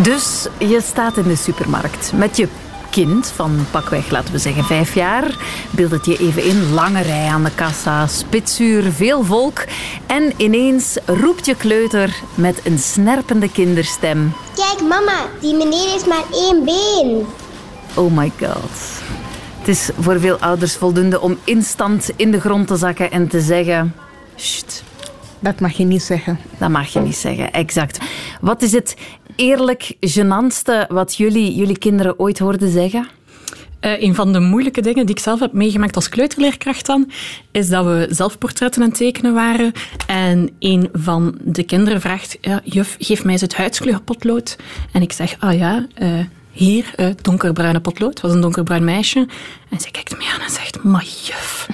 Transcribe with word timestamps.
Dus 0.00 0.46
je 0.58 0.80
staat 0.82 1.16
in 1.16 1.22
de 1.28 1.36
supermarkt 1.36 2.12
met 2.14 2.36
je 2.36 2.48
kind 2.90 3.26
van 3.26 3.66
pakweg, 3.70 4.10
laten 4.10 4.32
we 4.32 4.38
zeggen, 4.38 4.64
vijf 4.64 4.94
jaar. 4.94 5.36
Beeld 5.70 5.90
het 5.90 6.06
je 6.06 6.18
even 6.18 6.44
in. 6.44 6.72
Lange 6.72 7.02
rij 7.02 7.26
aan 7.26 7.44
de 7.44 7.50
kassa, 7.54 8.06
spitsuur, 8.06 8.92
veel 8.92 9.24
volk. 9.24 9.64
En 10.06 10.32
ineens 10.36 10.98
roept 11.06 11.46
je 11.46 11.56
kleuter 11.56 12.14
met 12.34 12.60
een 12.64 12.78
snerpende 12.78 13.50
kinderstem. 13.50 14.32
Kijk 14.54 14.88
mama, 14.88 15.26
die 15.40 15.54
meneer 15.54 15.90
heeft 15.90 16.06
maar 16.06 16.24
één 16.32 16.64
been. 16.64 17.26
Oh 17.94 18.16
my 18.16 18.32
god. 18.38 18.70
Het 19.58 19.68
is 19.68 19.90
voor 19.98 20.20
veel 20.20 20.36
ouders 20.36 20.76
voldoende 20.76 21.20
om 21.20 21.38
instant 21.44 22.10
in 22.16 22.30
de 22.30 22.40
grond 22.40 22.66
te 22.66 22.76
zakken 22.76 23.10
en 23.10 23.28
te 23.28 23.40
zeggen... 23.40 23.94
Sst, 24.34 24.82
Dat 25.38 25.60
mag 25.60 25.72
je 25.72 25.84
niet 25.84 26.02
zeggen. 26.02 26.38
dat 26.58 26.68
mag 26.68 26.88
je 26.92 27.00
niet 27.00 27.16
zeggen, 27.16 27.52
exact. 27.52 27.98
Wat 28.40 28.62
is 28.62 28.72
het 28.72 28.96
eerlijk 29.36 29.96
genantste 30.00 30.86
wat 30.88 31.16
jullie, 31.16 31.54
jullie 31.54 31.78
kinderen 31.78 32.18
ooit 32.18 32.38
hoorden 32.38 32.70
zeggen? 32.70 33.08
Eh, 33.80 34.02
een 34.02 34.14
van 34.14 34.32
de 34.32 34.40
moeilijke 34.40 34.80
dingen 34.80 35.06
die 35.06 35.14
ik 35.14 35.22
zelf 35.22 35.40
heb 35.40 35.52
meegemaakt 35.52 35.96
als 35.96 36.08
kleuterleerkracht 36.08 36.86
dan, 36.86 37.10
is 37.50 37.68
dat 37.68 37.84
we 37.84 38.06
zelfportretten 38.10 38.82
aan 38.82 38.88
het 38.88 38.96
tekenen 38.96 39.34
waren. 39.34 39.72
En 40.06 40.50
een 40.58 40.88
van 40.92 41.38
de 41.40 41.62
kinderen 41.62 42.00
vraagt, 42.00 42.38
ja, 42.40 42.60
juf, 42.64 42.96
geef 42.98 43.24
mij 43.24 43.32
eens 43.32 43.40
het 43.40 43.54
huidskleurpotlood. 43.54 44.56
En 44.92 45.02
ik 45.02 45.12
zeg, 45.12 45.36
ah 45.38 45.58
ja, 45.58 45.86
eh, 45.94 46.08
hier, 46.50 46.92
eh, 46.96 47.06
donkerbruine 47.22 47.80
potlood. 47.80 48.10
Het 48.10 48.20
was 48.20 48.32
een 48.32 48.40
donkerbruin 48.40 48.84
meisje. 48.84 49.28
En 49.68 49.80
zij 49.80 49.90
kijkt 49.90 50.18
me 50.18 50.32
aan 50.34 50.40
en 50.40 50.50
zegt, 50.50 50.82
maar 50.82 51.04
juf... 51.04 51.68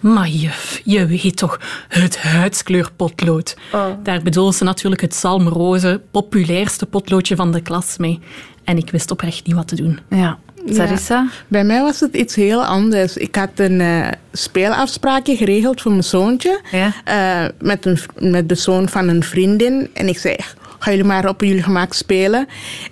Maar 0.00 0.28
juf, 0.28 0.80
je 0.84 1.06
weet 1.06 1.36
toch, 1.36 1.60
het 1.88 2.18
huidskleurpotlood. 2.18 3.56
Daar 4.02 4.22
bedoelde 4.22 4.56
ze 4.56 4.64
natuurlijk 4.64 5.00
het 5.02 5.14
zalmroze, 5.14 6.00
populairste 6.10 6.86
potloodje 6.86 7.36
van 7.36 7.52
de 7.52 7.60
klas 7.62 7.96
mee. 7.96 8.20
En 8.64 8.76
ik 8.76 8.90
wist 8.90 9.10
oprecht 9.10 9.46
niet 9.46 9.56
wat 9.56 9.68
te 9.68 9.76
doen. 9.76 9.98
Ja. 10.10 10.38
Sarissa? 10.70 11.26
Bij 11.48 11.64
mij 11.64 11.80
was 11.82 12.00
het 12.00 12.14
iets 12.14 12.34
heel 12.34 12.64
anders. 12.64 13.16
Ik 13.16 13.34
had 13.36 13.48
een 13.56 13.80
eh, 13.80 14.06
speelafspraakje 14.32 15.36
geregeld 15.36 15.80
voor 15.80 15.90
mijn 15.90 16.04
zoontje. 16.04 16.60
Ja. 16.70 16.92
eh, 17.04 17.50
met, 17.60 17.86
een, 17.86 17.98
met 18.18 18.48
de 18.48 18.54
zoon 18.54 18.88
van 18.88 19.08
een 19.08 19.22
vriendin. 19.22 19.88
En 19.92 20.08
ik 20.08 20.18
zei, 20.18 20.36
ga 20.78 20.90
jullie 20.90 21.06
maar 21.06 21.28
op 21.28 21.40
jullie 21.40 21.62
gemak 21.62 21.92
spelen. 21.92 22.46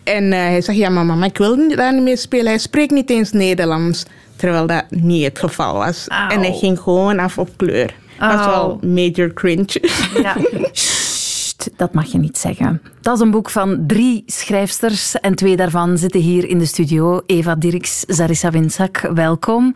En 0.04 0.32
eh, 0.32 0.38
hij 0.38 0.60
zegt, 0.62 0.78
ja 0.78 0.88
maar 0.88 1.04
mama, 1.06 1.24
ik 1.26 1.38
wil 1.38 1.54
niet- 1.56 1.76
daar 1.76 1.94
niet 1.94 2.02
mee 2.02 2.16
spelen. 2.16 2.46
Hij 2.46 2.58
spreekt 2.58 2.92
niet 2.92 3.10
eens 3.10 3.32
Nederlands. 3.32 4.04
Terwijl 4.36 4.66
dat 4.66 4.84
niet 4.90 5.24
het 5.24 5.38
geval 5.38 5.74
was. 5.74 6.08
Auw. 6.08 6.28
En 6.28 6.40
hij 6.40 6.52
ging 6.52 6.80
gewoon 6.80 7.18
af 7.18 7.38
op 7.38 7.48
kleur. 7.56 7.94
Dat 8.18 8.34
was 8.34 8.46
wel 8.46 8.80
major 8.82 9.32
cringe. 9.32 9.80
Ja. 10.22 10.36
Sst, 10.72 11.70
dat 11.76 11.94
mag 11.94 12.12
je 12.12 12.18
niet 12.18 12.38
zeggen. 12.38 12.82
Dat 13.00 13.14
is 13.14 13.20
een 13.20 13.30
boek 13.30 13.50
van 13.50 13.84
drie 13.86 14.22
schrijfsters 14.26 15.20
en 15.20 15.34
twee 15.34 15.56
daarvan 15.56 15.98
zitten 15.98 16.20
hier 16.20 16.48
in 16.48 16.58
de 16.58 16.66
studio. 16.66 17.22
Eva 17.26 17.54
Dirks, 17.54 18.00
Zarissa 18.00 18.50
Winzak, 18.50 18.98
welkom. 19.14 19.72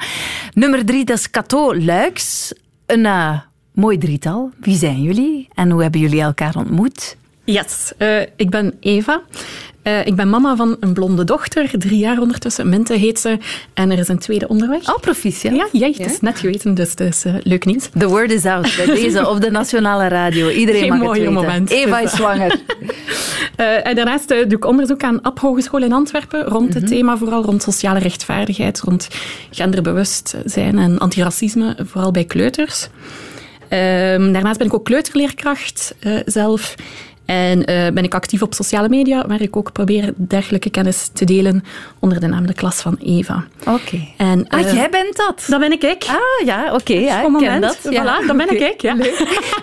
Nummer 0.55 0.85
drie, 0.85 1.05
dat 1.05 1.19
is 1.19 1.31
Cato 1.31 1.77
Luiks. 1.77 2.53
Een 2.87 3.07
eh, 3.07 3.39
mooi 3.73 3.99
drietal. 3.99 4.51
Wie 4.61 4.77
zijn 4.77 5.03
jullie 5.03 5.49
en 5.55 5.71
hoe 5.71 5.83
hebben 5.83 6.01
jullie 6.01 6.21
elkaar 6.21 6.57
ontmoet? 6.57 7.17
Yes, 7.45 7.93
eh, 7.97 8.21
ik 8.21 8.51
ben 8.51 8.75
Eva. 8.81 9.23
Eh, 9.83 10.07
ik 10.07 10.17
ben 10.17 10.31
mama 10.31 10.57
van 10.57 10.77
een 10.81 10.93
blonde 10.93 11.25
dochter, 11.25 11.71
drie 11.79 11.99
jaar 11.99 12.19
ondertussen. 12.21 12.69
Minte 12.69 12.95
heet 12.95 13.19
ze. 13.19 13.39
En 13.75 13.91
er 13.91 13.99
is 13.99 14.09
een 14.09 14.19
tweede 14.19 14.49
onderweg. 14.49 14.89
Oh, 14.89 15.01
proficiat. 15.01 15.55
Ja, 15.55 15.67
ja, 15.73 15.87
het 15.87 15.99
is 16.13 16.21
net 16.21 16.39
geweten, 16.39 16.75
dus 16.75 16.91
het 16.95 17.23
eh, 17.27 17.35
leuk 17.43 17.65
nieuws. 17.65 17.89
The 17.99 18.09
word 18.09 18.31
is 18.33 18.45
out 18.45 18.77
bij 18.77 18.87
deze 19.01 19.29
op 19.29 19.41
de 19.41 19.51
nationale 19.51 20.09
radio. 20.09 20.49
Iedereen 20.49 20.81
Geen 20.81 20.89
mag 20.89 20.99
het 20.99 21.07
mooier 21.07 21.29
weten. 21.29 21.43
moment. 21.43 21.71
Eva 21.71 22.01
Dus, 22.01 22.11
is 22.11 22.17
zwanger. 22.17 22.59
Eh, 23.57 23.87
en 23.87 23.95
daarnaast 23.95 24.29
doe 24.29 24.45
ik 24.47 24.65
onderzoek 24.65 25.03
aan 25.03 25.23
App 25.23 25.39
Hogeschool 25.39 25.83
in 25.83 25.93
Antwerpen 25.93 26.45
rond 26.45 26.75
het 26.75 26.87
thema 26.87 27.17
vooral 27.17 27.43
rond 27.45 27.63
sociale 27.63 27.99
rechtvaardigheid, 27.99 28.81
rond 28.81 29.09
genderbewustzijn 29.51 30.79
en 30.79 30.99
antiracisme, 30.99 31.77
vooral 31.85 32.11
bij 32.11 32.25
kleuters. 32.25 32.89
Ehm, 33.69 34.33
daarnaast 34.33 34.59
ben 34.59 34.67
ik 34.67 34.75
ook 34.75 34.85
kleuterleerkracht 34.85 35.95
zelf. 36.27 36.75
En 37.31 37.65
eh, 37.65 37.93
ben 37.93 38.05
ik 38.05 38.15
actief 38.15 38.43
op 38.43 38.55
sociale 38.55 38.89
media, 38.89 39.27
waar 39.27 39.41
ik 39.41 39.57
ook 39.57 39.73
probeer 39.73 40.13
dergelijke 40.17 40.71
kennis 40.71 41.11
te 41.13 41.25
delen 41.25 41.65
onder 41.99 42.21
de 42.21 42.27
naam 42.27 42.47
De 42.47 42.55
Klas 42.55 42.81
van 42.81 42.97
Eva. 43.05 43.45
Oké. 43.67 44.01
En, 44.17 44.49
Ah, 44.49 44.61
eh, 44.61 44.73
jij 44.73 44.89
bent 44.91 45.17
dat? 45.17 45.45
Dat 45.49 45.61
ben 45.61 45.73
ik 45.73 45.83
ik. 45.83 46.05
Ah, 46.09 46.47
ja, 46.47 46.75
oké. 46.75 46.93
ja, 46.93 47.17
ik 47.17 47.23
ken 47.23 47.33
moment. 47.33 47.63
dat. 47.63 47.79
Voilà, 47.85 48.27
dat 48.27 48.37
ben 48.37 48.51
ik 48.55 48.61
ik. 48.61 48.81
Ja. 48.83 48.97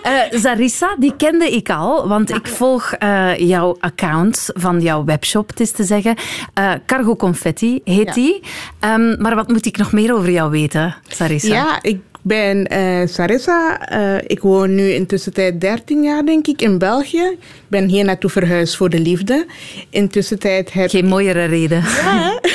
Eh, 0.02 0.12
Zarissa, 0.38 0.94
die 0.98 1.12
kende 1.16 1.50
ik 1.50 1.70
al, 1.70 2.08
want 2.08 2.30
ik 2.34 2.46
volg 2.46 2.92
eh, 2.92 3.36
jouw 3.38 3.76
account 3.80 4.48
van 4.54 4.80
jouw 4.80 5.04
webshop, 5.04 5.48
het 5.48 5.60
is 5.60 5.70
te 5.72 5.84
zeggen. 5.84 6.14
Eh, 6.54 6.72
Cargo 6.86 7.16
Confetti 7.16 7.80
heet 7.84 8.06
Ja. 8.06 8.12
die. 8.12 8.40
Ehm, 8.80 9.22
maar 9.22 9.34
wat 9.34 9.48
moet 9.48 9.66
ik 9.66 9.76
nog 9.76 9.92
meer 9.92 10.14
over 10.14 10.30
jou 10.30 10.50
weten, 10.50 10.94
Sarissa? 11.08 11.54
Ja, 11.54 11.78
ik 11.82 12.00
ben 12.22 12.66
eh, 12.66 13.06
Sarissa. 13.06 13.88
Eh, 13.88 14.24
ik 14.26 14.40
woon 14.40 14.74
nu 14.74 14.90
intussen 14.90 15.32
tijd 15.32 15.60
13 15.60 16.02
jaar, 16.02 16.24
denk 16.24 16.46
ik, 16.46 16.62
in 16.62 16.78
België. 16.78 17.24
Ik 17.40 17.68
ben 17.68 17.88
hier 17.88 18.04
naartoe 18.04 18.30
verhuisd 18.30 18.76
voor 18.76 18.90
de 18.90 19.00
liefde. 19.00 19.46
Intussen 19.90 20.38
tijd 20.38 20.72
heb, 20.72 20.90
Geen 20.90 21.06
mooiere 21.06 21.44
reden. 21.44 21.84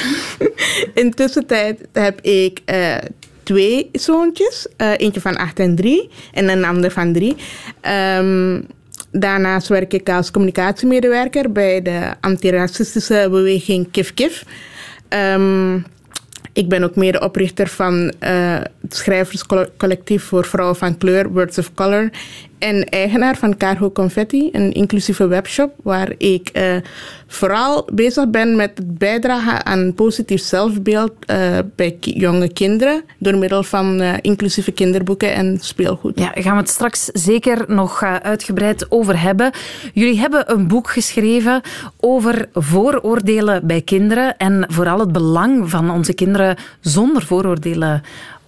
intussen 1.04 1.46
tijd 1.46 1.80
heb 1.92 2.22
ik 2.22 2.60
eh, 2.66 2.96
twee 3.44 3.90
zoontjes. 3.92 4.68
Eentje 4.78 5.22
van 5.22 5.38
8 5.38 5.60
en 5.60 5.76
3 5.76 6.10
en 6.34 6.50
een 6.50 6.66
ander 6.66 6.92
van 6.92 7.14
3. 7.14 7.36
daarnaast 9.12 9.68
werk 9.68 9.94
ik 9.94 10.10
als 10.10 10.32
communicatiemedewerker 10.32 11.52
bij 11.52 11.82
de 11.82 12.14
antiracistische 12.22 13.28
beweging 13.30 13.92
Kif 13.92 14.14
Kif. 14.14 14.44
Ehm, 15.08 15.80
ik 16.54 16.70
ben 16.70 16.84
ook 16.84 16.96
medeoprichter 16.96 17.68
van 17.68 18.14
eh, 18.20 18.60
het 18.82 18.96
schrijverscollectief 18.96 20.24
voor 20.24 20.46
vrouwen 20.46 20.76
van 20.78 20.98
kleur, 20.98 21.30
Words 21.30 21.58
of 21.58 21.74
Color. 21.74 22.10
En 22.64 22.90
eigenaar 22.90 23.38
van 23.38 23.58
Cargo 23.58 23.92
Confetti, 23.92 24.50
een 24.52 24.72
inclusieve 24.72 25.28
webshop 25.28 25.74
waar 25.82 26.14
ik 26.18 26.50
eh, 26.50 26.76
vooral 27.28 27.88
bezig 27.94 28.30
ben 28.30 28.56
met 28.56 28.72
het 28.76 28.98
bijdragen 28.98 29.66
aan 29.66 29.94
positief 29.94 30.42
zelfbeeld 30.42 31.12
eh, 31.26 31.58
bij 31.76 31.98
jonge 32.00 32.54
kinderen 32.54 33.04
door 33.18 33.38
middel 33.38 33.64
van 33.64 34.02
eh, 34.02 34.14
inclusieve 34.22 34.72
kinderboeken 34.72 35.34
en 35.34 35.58
speelgoed. 35.62 36.20
Ja, 36.20 36.32
daar 36.34 36.44
gaan 36.44 36.56
we 36.56 36.60
het 36.62 36.70
straks 36.70 37.06
zeker 37.06 37.66
nog 37.68 38.04
uitgebreid 38.04 38.92
over 38.92 39.22
hebben. 39.22 39.52
Jullie 39.94 40.20
hebben 40.20 40.52
een 40.52 40.68
boek 40.68 40.90
geschreven 40.90 41.62
over 42.00 42.50
vooroordelen 42.54 43.68
bij 43.68 43.82
kinderen 43.82 44.38
en 44.38 44.66
vooral 44.68 45.00
het 45.00 45.12
belang 45.12 45.70
van 45.70 45.92
onze 45.92 46.14
kinderen 46.14 46.58
zonder 46.80 47.26
vooroordelen 47.26 48.04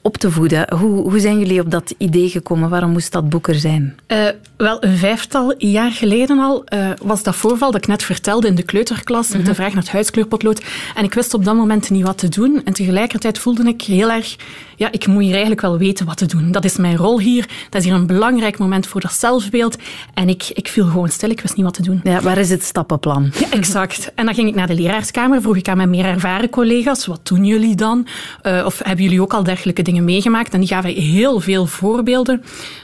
op 0.05 0.17
te 0.17 0.31
voeden. 0.31 0.73
Hoe, 0.73 1.01
hoe 1.01 1.19
zijn 1.19 1.39
jullie 1.39 1.59
op 1.59 1.71
dat 1.71 1.93
idee 1.97 2.29
gekomen? 2.29 2.69
Waarom 2.69 2.91
moest 2.91 3.11
dat 3.11 3.29
boek 3.29 3.47
er 3.47 3.55
zijn? 3.55 3.97
Eh, 4.07 4.27
wel, 4.57 4.83
een 4.83 4.97
vijftal 4.97 5.53
jaar 5.57 5.91
geleden 5.91 6.39
al 6.39 6.63
eh, 6.65 6.89
was 7.01 7.23
dat 7.23 7.35
voorval 7.35 7.71
dat 7.71 7.81
ik 7.81 7.87
net 7.87 8.03
vertelde 8.03 8.47
in 8.47 8.55
de 8.55 8.63
kleuterklas 8.63 9.29
met 9.29 9.45
de 9.45 9.55
vraag 9.55 9.73
naar 9.73 9.83
het 9.83 9.91
huidskleurpotlood. 9.91 10.63
En 10.95 11.03
ik 11.03 11.13
wist 11.13 11.33
op 11.33 11.45
dat 11.45 11.55
moment 11.55 11.89
niet 11.89 12.05
wat 12.05 12.17
te 12.17 12.29
doen. 12.29 12.61
En 12.65 12.73
tegelijkertijd 12.73 13.39
voelde 13.39 13.63
ik 13.63 13.81
heel 13.81 14.11
erg, 14.11 14.35
ja, 14.75 14.91
ik 14.91 15.07
moet 15.07 15.21
hier 15.21 15.31
eigenlijk 15.31 15.61
wel 15.61 15.77
weten 15.77 16.05
wat 16.05 16.17
te 16.17 16.25
doen. 16.25 16.51
Dat 16.51 16.65
is 16.65 16.77
mijn 16.77 16.97
rol 16.97 17.19
hier. 17.19 17.47
Dat 17.69 17.81
is 17.81 17.87
hier 17.87 17.97
een 17.97 18.07
belangrijk 18.07 18.57
moment 18.57 18.87
voor 18.87 19.01
dat 19.01 19.13
zelfbeeld. 19.13 19.77
En 20.13 20.29
ik, 20.29 20.43
ik 20.53 20.67
viel 20.67 20.85
gewoon 20.85 21.09
stil. 21.09 21.29
Ik 21.29 21.41
wist 21.41 21.55
niet 21.55 21.65
wat 21.65 21.73
te 21.73 21.81
doen. 21.81 21.99
Ja, 22.03 22.21
waar 22.21 22.37
is 22.37 22.49
het 22.49 22.63
stappenplan? 22.63 23.31
Ja, 23.39 23.49
exact. 23.49 23.93
En 24.15 24.25
dan 24.25 24.35
ging 24.35 24.47
ik 24.47 24.55
naar 24.55 24.67
de 24.67 24.75
leraarskamer, 24.75 25.41
vroeg 25.41 25.57
ik 25.57 25.67
aan 25.67 25.77
mijn 25.77 25.89
meer 25.89 26.05
ervaren 26.05 26.49
collega's, 26.49 27.05
wat 27.05 27.27
doen 27.27 27.45
jullie 27.45 27.75
dan? 27.75 28.07
Eh, 28.41 28.63
of 28.65 28.79
hebben 28.83 29.03
jullie 29.03 29.21
ook 29.21 29.33
al 29.33 29.43
dergelijke 29.43 29.81
dingen 29.81 29.94
meegemaakt? 30.03 30.53
En 30.53 30.59
die 30.59 30.69
gaven 30.69 30.89
heel 30.89 31.39
veel 31.39 31.65
voorbeelden. 31.65 32.43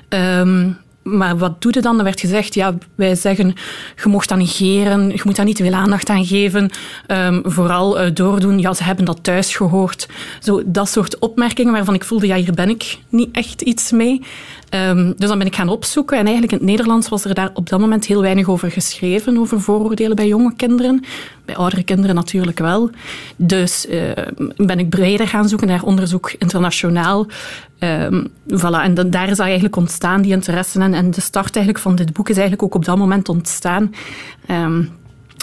Ehm, 0.09 0.69
maar 1.03 1.37
wat 1.37 1.61
doe 1.61 1.73
je 1.73 1.81
dan? 1.81 1.97
Er 1.97 2.03
werd 2.03 2.19
gezegd, 2.19 2.53
ja, 2.53 2.73
wij 2.95 3.15
zeggen, 3.15 3.55
je 4.03 4.09
mocht 4.09 4.29
dat 4.29 4.37
negeren, 4.37 5.09
je 5.09 5.21
moet 5.23 5.35
daar 5.35 5.45
niet 5.45 5.55
te 5.55 5.63
veel 5.63 5.73
aandacht 5.73 6.09
aan 6.09 6.25
geven. 6.25 6.69
Ehm, 7.07 7.39
vooral 7.43 7.99
eh, 7.99 8.11
doordoen, 8.13 8.59
ja, 8.59 8.73
ze 8.73 8.83
hebben 8.83 9.05
dat 9.05 9.23
thuis 9.23 9.55
gehoord. 9.55 10.07
Zo, 10.39 10.61
dat 10.65 10.89
soort 10.89 11.19
opmerkingen 11.19 11.73
waarvan 11.73 11.93
ik 11.93 12.03
voelde, 12.03 12.27
ja, 12.27 12.35
hier 12.35 12.53
ben 12.53 12.69
ik 12.69 12.97
niet 13.09 13.29
echt 13.31 13.61
iets 13.61 13.91
mee. 13.91 14.21
Ehm, 14.71 15.11
dus 15.17 15.29
dan 15.29 15.37
ben 15.37 15.47
ik 15.47 15.55
gaan 15.55 15.69
opzoeken. 15.69 16.17
En 16.17 16.23
eigenlijk 16.23 16.51
in 16.53 16.57
het 16.57 16.67
Nederlands 16.67 17.09
was 17.09 17.25
er 17.25 17.33
daar 17.33 17.49
op 17.53 17.69
dat 17.69 17.79
moment 17.79 18.05
heel 18.05 18.21
weinig 18.21 18.49
over 18.49 18.71
geschreven, 18.71 19.37
over 19.37 19.61
vooroordelen 19.61 20.15
bij 20.15 20.27
jonge 20.27 20.53
kinderen. 20.55 21.03
Bij 21.45 21.55
oudere 21.55 21.83
kinderen 21.83 22.15
natuurlijk 22.15 22.59
wel. 22.59 22.89
Dus 23.35 23.87
eh, 23.87 24.11
ben 24.55 24.79
ik 24.79 24.89
breder 24.89 25.27
gaan 25.27 25.49
zoeken 25.49 25.67
naar 25.67 25.83
onderzoek 25.83 26.33
internationaal. 26.37 27.27
Ehm, 27.79 28.25
voilà. 28.47 28.83
En 28.83 29.09
daar 29.09 29.29
is 29.29 29.39
eigenlijk 29.39 29.75
ontstaan, 29.75 30.21
die 30.21 30.31
interesse. 30.31 30.79
En, 30.79 30.93
en 30.93 31.11
de 31.11 31.21
start 31.21 31.55
eigenlijk 31.55 31.85
van 31.85 31.95
dit 31.95 32.13
boek 32.13 32.29
is 32.29 32.37
eigenlijk 32.37 32.63
ook 32.63 32.75
op 32.75 32.85
dat 32.85 32.97
moment 32.97 33.29
ontstaan. 33.29 33.93
Ehm, 34.45 34.83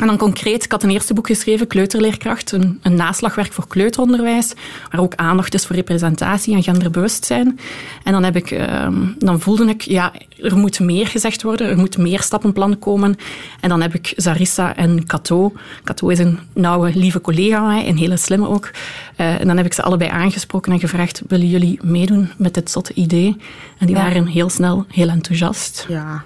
En 0.01 0.07
dan 0.07 0.17
concreet, 0.17 0.65
ik 0.65 0.73
had 0.73 0.83
een 0.83 0.91
eerste 0.91 1.15
boek 1.15 1.27
geschreven, 1.27 1.67
Kleuterleerkracht, 1.67 2.53
een, 2.53 2.79
een, 2.83 2.95
naslagwerk 2.95 3.53
voor 3.53 3.67
kleuteronderwijs, 3.69 4.55
waar 4.91 5.01
ook 5.01 5.15
aandacht 5.15 5.55
is 5.55 5.67
voor 5.67 5.77
representatie 5.77 6.55
en 6.55 6.63
genderbewustzijn. 6.63 7.59
En 8.05 8.13
dan, 8.13 8.25
heb 8.25 8.37
ik, 8.37 8.51
ehm, 8.51 8.95
dan 9.19 9.41
voelde 9.41 9.67
ik, 9.67 9.81
ja, 9.83 10.13
er 10.43 10.57
moet 10.57 10.81
meer 10.81 11.07
gezegd 11.07 11.43
worden, 11.43 11.69
er 11.69 11.77
moet 11.77 11.99
meer 11.99 12.21
stappenplan 12.21 12.79
komen. 12.79 13.17
En 13.61 13.69
dan 13.69 13.81
heb 13.81 13.95
ik 13.95 14.13
Zarissa 14.17 14.77
en 14.77 15.07
Cato. 15.07 15.53
Cato 15.85 16.09
is 16.09 16.19
een 16.19 16.39
nauwe, 16.53 16.91
lieve 16.95 17.21
collega 17.21 17.57
van 17.57 17.67
mij, 17.67 17.89
een 17.89 17.99
hele 17.99 18.17
slimme 18.17 18.49
ook. 18.49 18.71
Uh, 19.17 19.41
en 19.41 19.47
dan 19.47 19.57
heb 19.57 19.67
ik 19.67 19.73
ze 19.73 19.83
allebei 19.83 20.11
aangesproken 20.11 20.73
en 20.73 20.81
gevraagd, 20.81 21.23
willen 21.29 21.49
jullie 21.49 21.79
meedoen 21.83 22.31
met 22.37 22.55
dit 22.55 22.71
zotte 22.71 22.95
idee? 22.95 23.37
En 23.79 23.87
die 23.87 23.97
waren 23.97 24.27
heel 24.27 24.49
snel 24.51 24.87
heel 24.89 25.09
enthousiast. 25.09 25.87
Ja, 25.89 26.25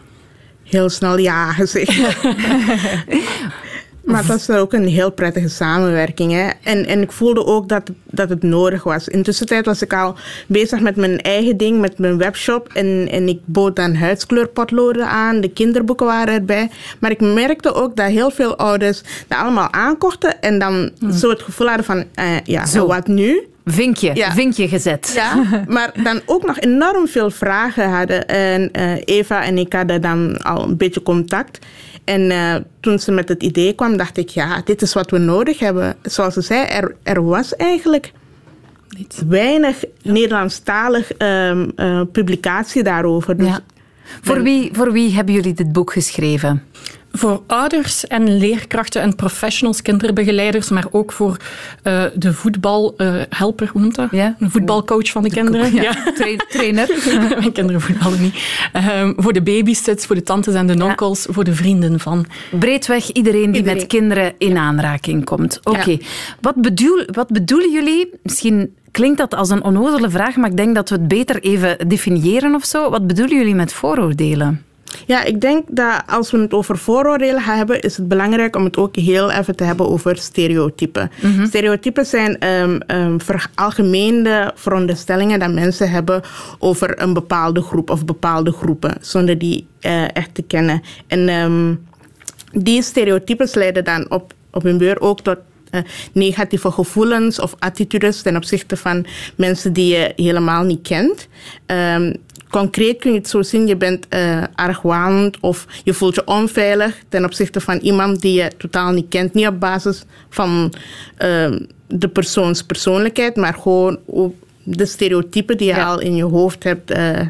heel 0.72 0.88
snel 0.88 1.18
ja 1.18 1.52
gezegd. 1.52 1.96
maar 4.04 4.18
het 4.18 4.26
was 4.26 4.50
ook 4.50 4.72
een 4.72 4.88
heel 4.88 5.10
prettige 5.10 5.48
samenwerking. 5.48 6.32
Hè? 6.32 6.50
En, 6.62 6.86
en 6.86 7.02
ik 7.02 7.12
voelde 7.12 7.46
ook 7.46 7.68
dat, 7.68 7.90
dat 8.04 8.28
het 8.28 8.42
nodig 8.42 8.82
was. 8.82 9.08
Intussen 9.08 9.64
was 9.64 9.82
ik 9.82 9.92
al 9.92 10.16
bezig 10.46 10.80
met 10.80 10.96
mijn 10.96 11.20
eigen 11.20 11.56
ding, 11.56 11.80
met 11.80 11.98
mijn 11.98 12.18
webshop. 12.18 12.68
En, 12.72 13.08
en 13.10 13.28
ik 13.28 13.40
bood 13.44 13.76
dan 13.76 13.94
huidskleurpotloden 13.94 15.08
aan. 15.08 15.40
De 15.40 15.50
kinderboeken 15.50 16.06
waren 16.06 16.34
erbij. 16.34 16.70
Maar 16.98 17.10
ik 17.10 17.20
merkte 17.20 17.74
ook 17.74 17.96
dat 17.96 18.06
heel 18.06 18.30
veel 18.30 18.56
ouders 18.56 19.02
dat 19.28 19.38
allemaal 19.38 19.72
aankochten. 19.72 20.40
En 20.40 20.58
dan 20.58 20.90
hmm. 20.98 21.12
zo 21.12 21.28
het 21.28 21.42
gevoel 21.42 21.66
hadden 21.66 21.86
van, 21.86 22.04
uh, 22.14 22.36
ja, 22.44 22.66
zo. 22.66 22.86
wat 22.86 23.06
nu? 23.06 23.46
Vinkje, 23.64 24.14
ja. 24.14 24.32
vinkje 24.32 24.68
gezet. 24.68 25.12
Ja, 25.14 25.44
maar 25.68 25.92
dan 26.02 26.20
ook 26.26 26.46
nog 26.46 26.58
enorm 26.58 27.08
veel 27.08 27.30
vragen 27.30 27.90
hadden. 27.90 28.26
En 28.26 28.70
uh, 28.78 28.92
Eva 29.04 29.44
en 29.44 29.58
ik 29.58 29.72
hadden 29.72 30.00
dan 30.00 30.42
al 30.42 30.64
een 30.64 30.76
beetje 30.76 31.02
contact. 31.02 31.58
En 32.04 32.30
uh, 32.30 32.54
toen 32.80 32.98
ze 32.98 33.12
met 33.12 33.28
het 33.28 33.42
idee 33.42 33.72
kwam, 33.72 33.96
dacht 33.96 34.16
ik, 34.16 34.28
ja, 34.28 34.62
dit 34.64 34.82
is 34.82 34.92
wat 34.92 35.10
we 35.10 35.18
nodig 35.18 35.58
hebben. 35.58 35.96
Zoals 36.02 36.34
ze 36.34 36.40
zei, 36.40 36.66
er, 36.66 36.94
er 37.02 37.24
was 37.24 37.56
eigenlijk 37.56 38.12
Niet. 38.88 39.22
weinig 39.28 39.84
Nederlandstalig 40.02 41.10
um, 41.18 41.72
uh, 41.76 42.00
publicatie 42.12 42.82
daarover. 42.82 43.36
Dus 43.36 43.46
ja. 43.46 43.60
Voor, 44.20 44.42
wie, 44.42 44.70
voor 44.72 44.92
wie 44.92 45.14
hebben 45.14 45.34
jullie 45.34 45.54
dit 45.54 45.72
boek 45.72 45.92
geschreven? 45.92 46.62
Voor 47.12 47.42
ouders 47.46 48.06
en 48.06 48.36
leerkrachten 48.36 49.02
en 49.02 49.16
professionals, 49.16 49.82
kinderbegeleiders, 49.82 50.68
maar 50.68 50.86
ook 50.90 51.12
voor 51.12 51.36
uh, 51.84 52.04
de 52.14 52.32
voetbalhelper, 52.32 53.68
hoe 53.72 53.80
noemt 53.80 53.94
dat? 53.94 54.08
Ja. 54.10 54.36
De 54.38 54.50
voetbalcoach 54.50 55.10
van 55.10 55.22
de, 55.22 55.28
de 55.28 55.34
kinderen. 55.34 55.74
Ja, 55.74 55.82
ja. 55.82 56.36
trainer. 56.48 56.88
Mijn 57.38 57.52
kinderen 57.52 57.80
voetballen 57.80 58.20
niet. 58.20 58.34
Um, 59.00 59.14
voor 59.16 59.32
de 59.32 59.42
babysits, 59.42 60.06
voor 60.06 60.14
de 60.14 60.22
tantes 60.22 60.54
en 60.54 60.66
de 60.66 60.84
onkels, 60.84 61.24
ja. 61.26 61.32
voor 61.32 61.44
de 61.44 61.54
vrienden 61.54 62.00
van. 62.00 62.26
Breedweg 62.50 63.08
iedereen 63.08 63.50
die 63.50 63.54
iedereen. 63.54 63.76
met 63.76 63.86
kinderen 63.86 64.32
in 64.38 64.56
aanraking 64.56 65.24
komt. 65.24 65.60
Oké. 65.64 65.78
Okay. 65.78 66.00
Wat, 66.40 66.54
bedoel, 66.54 67.04
wat 67.12 67.28
bedoelen 67.28 67.72
jullie? 67.72 68.10
Misschien 68.22 68.74
klinkt 68.90 69.18
dat 69.18 69.34
als 69.34 69.50
een 69.50 69.64
onnozele 69.64 70.10
vraag, 70.10 70.36
maar 70.36 70.50
ik 70.50 70.56
denk 70.56 70.74
dat 70.74 70.88
we 70.88 70.94
het 70.94 71.08
beter 71.08 71.42
even 71.42 71.88
definiëren 71.88 72.54
of 72.54 72.64
zo. 72.64 72.90
Wat 72.90 73.06
bedoelen 73.06 73.36
jullie 73.36 73.54
met 73.54 73.72
vooroordelen? 73.72 74.64
Ja, 75.06 75.24
ik 75.24 75.40
denk 75.40 75.64
dat 75.68 76.02
als 76.06 76.30
we 76.30 76.38
het 76.38 76.52
over 76.52 76.78
vooroordelen 76.78 77.42
gaan 77.42 77.56
hebben, 77.56 77.80
is 77.80 77.96
het 77.96 78.08
belangrijk 78.08 78.56
om 78.56 78.64
het 78.64 78.76
ook 78.76 78.96
heel 78.96 79.30
even 79.30 79.56
te 79.56 79.64
hebben 79.64 79.88
over 79.88 80.16
stereotypen. 80.16 81.10
Mm 81.20 81.34
-hmm. 81.34 81.46
Stereotypen 81.46 82.06
zijn 82.06 82.46
um, 82.48 82.80
um, 82.86 83.20
veralgemeende 83.20 84.52
veronderstellingen 84.54 85.38
dat 85.38 85.52
mensen 85.52 85.90
hebben 85.90 86.22
over 86.58 87.02
een 87.02 87.12
bepaalde 87.12 87.62
groep 87.62 87.90
of 87.90 88.04
bepaalde 88.04 88.52
groepen, 88.52 88.94
zonder 89.00 89.38
die 89.38 89.66
uh, 89.80 90.16
echt 90.16 90.34
te 90.34 90.42
kennen. 90.42 90.82
En 91.06 91.28
um, 91.28 91.86
die 92.52 92.82
stereotypen 92.82 93.48
leiden 93.52 93.84
dan 93.84 94.10
op, 94.10 94.34
op 94.50 94.62
hun 94.62 94.78
beurt 94.78 95.00
ook 95.00 95.20
tot 95.20 95.36
uh, 95.70 95.80
negatieve 96.12 96.70
gevoelens 96.70 97.40
of 97.40 97.54
attitudes 97.58 98.22
ten 98.22 98.36
opzichte 98.36 98.76
van 98.76 99.06
mensen 99.36 99.72
die 99.72 99.94
je 99.94 100.12
helemaal 100.16 100.64
niet 100.64 100.88
kent. 100.88 101.28
Um, 101.66 102.14
concreet 102.52 102.98
kun 102.98 103.12
je 103.12 103.18
het 103.18 103.28
zo 103.28 103.42
zien, 103.42 103.66
je 103.66 103.76
bent 103.76 104.06
uh, 104.10 104.42
argwanend 104.54 105.40
of 105.40 105.66
je 105.84 105.94
voelt 105.94 106.14
je 106.14 106.26
onveilig 106.26 107.02
ten 107.08 107.24
opzichte 107.24 107.60
van 107.60 107.78
iemand 107.78 108.20
die 108.20 108.42
je 108.42 108.50
totaal 108.56 108.92
niet 108.92 109.08
kent. 109.08 109.34
Niet 109.34 109.46
op 109.46 109.60
basis 109.60 110.04
van 110.28 110.72
uh, 111.18 111.58
de 111.86 112.08
persoons 112.08 112.62
persoonlijkheid, 112.62 113.36
maar 113.36 113.54
gewoon 113.54 113.98
de 114.62 114.86
stereotypen 114.86 115.56
die 115.56 115.66
je 115.66 115.74
ja. 115.74 115.86
al 115.86 116.00
in 116.00 116.16
je 116.16 116.24
hoofd 116.24 116.62
hebt 116.64 116.90
uh, 116.90 117.20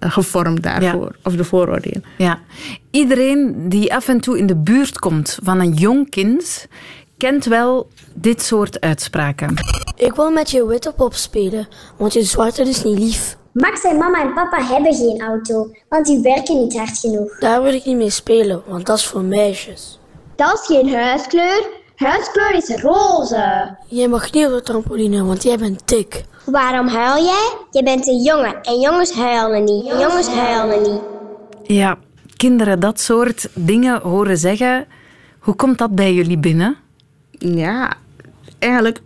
gevormd 0.00 0.62
daarvoor, 0.62 1.10
ja. 1.12 1.18
of 1.22 1.36
de 1.36 1.44
vooroordelen. 1.44 2.04
Ja. 2.18 2.40
Iedereen 2.90 3.68
die 3.68 3.94
af 3.94 4.08
en 4.08 4.20
toe 4.20 4.38
in 4.38 4.46
de 4.46 4.56
buurt 4.56 4.98
komt 4.98 5.38
van 5.42 5.60
een 5.60 5.72
jong 5.72 6.10
kind, 6.10 6.66
kent 7.16 7.44
wel 7.44 7.88
dit 8.14 8.42
soort 8.42 8.80
uitspraken. 8.80 9.54
Ik 9.96 10.14
wil 10.14 10.30
met 10.30 10.50
je 10.50 10.66
witte 10.66 10.92
pop 10.96 11.14
spelen, 11.14 11.68
want 11.96 12.12
je 12.12 12.22
zwarte 12.22 12.62
is 12.62 12.84
niet 12.84 12.98
lief. 12.98 13.36
Max 13.52 13.84
en 13.84 13.96
mama 13.96 14.22
en 14.22 14.34
papa 14.34 14.62
hebben 14.62 14.94
geen 14.94 15.20
auto, 15.20 15.70
want 15.88 16.06
die 16.06 16.20
werken 16.20 16.58
niet 16.58 16.76
hard 16.76 16.98
genoeg. 16.98 17.38
Daar 17.38 17.62
wil 17.62 17.72
ik 17.72 17.84
niet 17.84 17.96
mee 17.96 18.10
spelen, 18.10 18.62
want 18.66 18.86
dat 18.86 18.98
is 18.98 19.06
voor 19.06 19.22
meisjes. 19.22 19.98
Dat 20.36 20.52
is 20.60 20.66
geen 20.66 20.94
huiskleur. 20.94 21.66
Huiskleur 21.96 22.54
is 22.54 22.68
roze. 22.82 23.76
Jij 23.88 24.08
mag 24.08 24.32
niet 24.32 24.46
op 24.46 24.52
de 24.52 24.62
trampoline, 24.62 25.24
want 25.24 25.42
jij 25.42 25.58
bent 25.58 25.88
dik. 25.88 26.24
Waarom 26.44 26.86
huil 26.88 27.24
jij? 27.24 27.52
Je 27.70 27.82
bent 27.82 28.08
een 28.08 28.22
jongen 28.22 28.62
en 28.62 28.80
jongens 28.80 29.12
huilen 29.12 29.64
niet. 29.64 29.86
Jongens 29.86 30.28
huilen 30.28 30.92
niet. 30.92 31.00
Ja, 31.62 31.98
kinderen 32.36 32.80
dat 32.80 33.00
soort 33.00 33.48
dingen 33.54 34.00
horen 34.00 34.38
zeggen. 34.38 34.86
Hoe 35.38 35.54
komt 35.54 35.78
dat 35.78 35.94
bij 35.94 36.14
jullie 36.14 36.38
binnen? 36.38 36.76
Ja, 37.30 37.92
eigenlijk 38.58 39.00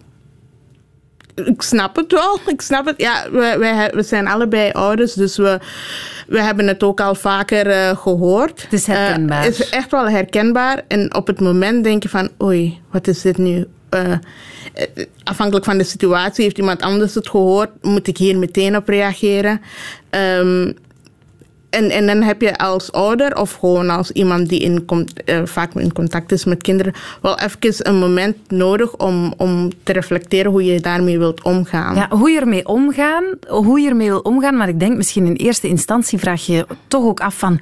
ik 1.45 1.63
snap 1.63 1.97
het 1.97 2.13
wel. 2.13 2.39
Ik 2.47 2.61
snap 2.61 2.87
het. 2.87 2.95
Ja, 2.97 3.31
we, 3.31 3.57
wij, 3.59 3.91
we 3.95 4.03
zijn 4.03 4.27
allebei 4.27 4.71
ouders, 4.71 5.15
dus 5.15 5.37
we, 5.37 5.59
we 6.27 6.43
hebben 6.43 6.67
het 6.67 6.83
ook 6.83 7.01
al 7.01 7.15
vaker 7.15 7.67
uh, 7.67 7.97
gehoord. 7.97 8.63
Het 8.63 8.73
is 8.73 8.87
herkenbaar. 8.87 9.43
Het 9.43 9.55
uh, 9.55 9.61
is 9.61 9.69
echt 9.69 9.91
wel 9.91 10.09
herkenbaar. 10.09 10.83
En 10.89 11.15
op 11.15 11.27
het 11.27 11.41
moment 11.41 11.85
denk 11.85 12.03
je 12.03 12.09
van, 12.09 12.29
oei, 12.43 12.81
wat 12.91 13.07
is 13.07 13.23
dit 13.23 13.39
nu? 13.39 13.67
Uh, 13.91 14.13
afhankelijk 15.25 15.65
van 15.65 15.79
de 15.79 15.85
situatie, 15.85 16.45
heeft 16.45 16.59
iemand 16.59 16.83
anders 16.83 17.15
het 17.15 17.29
gehoord? 17.29 17.71
Moet 17.81 18.07
ik 18.07 18.17
hier 18.17 18.39
meteen 18.39 18.77
op 18.77 18.89
reageren? 18.89 19.61
Um, 20.11 20.77
en, 21.77 21.91
en 21.91 22.07
dan 22.07 22.23
heb 22.23 22.41
je 22.41 22.59
als 22.59 22.93
ouder 22.93 23.37
of 23.37 23.53
gewoon 23.53 23.91
als 23.91 24.11
iemand 24.11 24.49
die 24.49 24.61
in, 24.61 24.85
uh, 24.91 25.41
vaak 25.45 25.75
in 25.75 25.93
contact 25.93 26.33
is 26.33 26.45
met 26.45 26.63
kinderen, 26.63 26.93
wel 27.23 27.39
even 27.39 27.89
een 27.89 27.99
moment 27.99 28.37
nodig 28.51 28.97
om, 28.97 29.35
om 29.37 29.71
te 29.83 29.93
reflecteren 29.93 30.51
hoe 30.51 30.65
je 30.65 30.81
daarmee 30.81 31.19
wilt 31.19 31.43
omgaan. 31.43 31.95
Ja, 31.95 32.09
hoe 32.11 32.31
je 32.31 32.41
ermee 32.41 32.67
omgaan, 32.67 33.25
hoe 33.49 33.81
je 33.81 33.89
ermee 33.89 34.09
wil 34.09 34.21
omgaan, 34.21 34.57
maar 34.57 34.69
ik 34.69 34.81
denk 34.81 34.97
misschien 34.97 35.27
in 35.27 35.35
eerste 35.35 35.69
instantie 35.69 36.19
vraag 36.19 36.47
je 36.47 36.67
toch 36.89 37.05
ook 37.05 37.21
af 37.21 37.39
van 37.39 37.61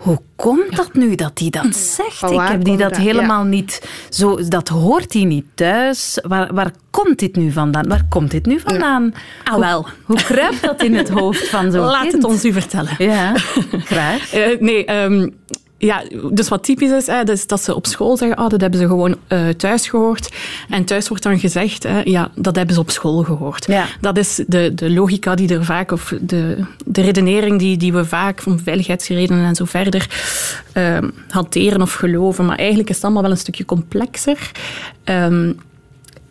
hoe 0.00 0.20
komt 0.36 0.76
dat 0.76 0.94
nu 0.94 1.14
dat 1.14 1.38
hij 1.38 1.50
dat 1.50 1.76
zegt? 1.96 2.30
Ik 2.30 2.40
heb 2.40 2.64
die 2.64 2.76
dat 2.76 2.96
helemaal 2.96 3.44
niet 3.44 3.88
zo. 4.08 4.48
Dat 4.48 4.68
hoort 4.68 5.12
hij 5.12 5.24
niet 5.24 5.44
thuis. 5.54 6.18
Waar, 6.22 6.54
waar 6.54 6.72
komt 6.90 7.18
dit 7.18 7.36
nu 7.36 7.52
vandaan? 7.52 7.88
Waar 7.88 8.06
komt 8.08 8.30
dit 8.30 8.46
nu 8.46 8.60
vandaan? 8.60 9.14
Ah, 9.44 9.58
wel. 9.58 9.82
Hoe, 9.82 9.92
hoe 10.04 10.22
kruipt 10.22 10.62
dat 10.62 10.82
in 10.82 10.94
het 10.94 11.08
hoofd 11.08 11.48
van 11.48 11.70
zo'n 11.72 11.84
Laat 11.94 12.00
kind? 12.00 12.12
het 12.12 12.24
ons 12.24 12.44
u 12.44 12.52
vertellen. 12.52 12.94
Ja, 12.98 13.32
graag. 13.70 14.34
Uh, 14.34 14.60
nee, 14.68 15.02
um, 15.02 15.34
ja, 15.80 16.02
dus 16.32 16.48
wat 16.48 16.64
typisch 16.64 16.90
is, 16.90 17.06
hè, 17.06 17.24
dus 17.24 17.46
dat 17.46 17.62
ze 17.62 17.74
op 17.74 17.86
school 17.86 18.16
zeggen, 18.16 18.38
oh, 18.38 18.48
dat 18.48 18.60
hebben 18.60 18.80
ze 18.80 18.86
gewoon 18.86 19.16
uh, 19.28 19.48
thuis 19.48 19.88
gehoord. 19.88 20.34
En 20.68 20.84
thuis 20.84 21.08
wordt 21.08 21.22
dan 21.22 21.38
gezegd, 21.38 21.82
hè, 21.82 22.00
ja, 22.04 22.30
dat 22.34 22.56
hebben 22.56 22.74
ze 22.74 22.80
op 22.80 22.90
school 22.90 23.22
gehoord. 23.22 23.66
Ja. 23.66 23.86
Dat 24.00 24.18
is 24.18 24.40
de, 24.46 24.74
de 24.74 24.90
logica 24.90 25.34
die 25.34 25.54
er 25.54 25.64
vaak, 25.64 25.92
of 25.92 26.14
de, 26.20 26.64
de 26.86 27.00
redenering 27.00 27.58
die, 27.58 27.76
die 27.76 27.92
we 27.92 28.04
vaak 28.04 28.42
van 28.42 28.60
veiligheidsredenen 28.64 29.44
en 29.44 29.54
zo 29.54 29.64
verder 29.64 30.08
uh, 30.74 30.98
hanteren 31.28 31.82
of 31.82 31.92
geloven. 31.92 32.44
Maar 32.46 32.58
eigenlijk 32.58 32.88
is 32.88 32.94
het 32.94 33.04
allemaal 33.04 33.22
wel 33.22 33.30
een 33.30 33.36
stukje 33.36 33.64
complexer. 33.64 34.50
Um, 35.04 35.58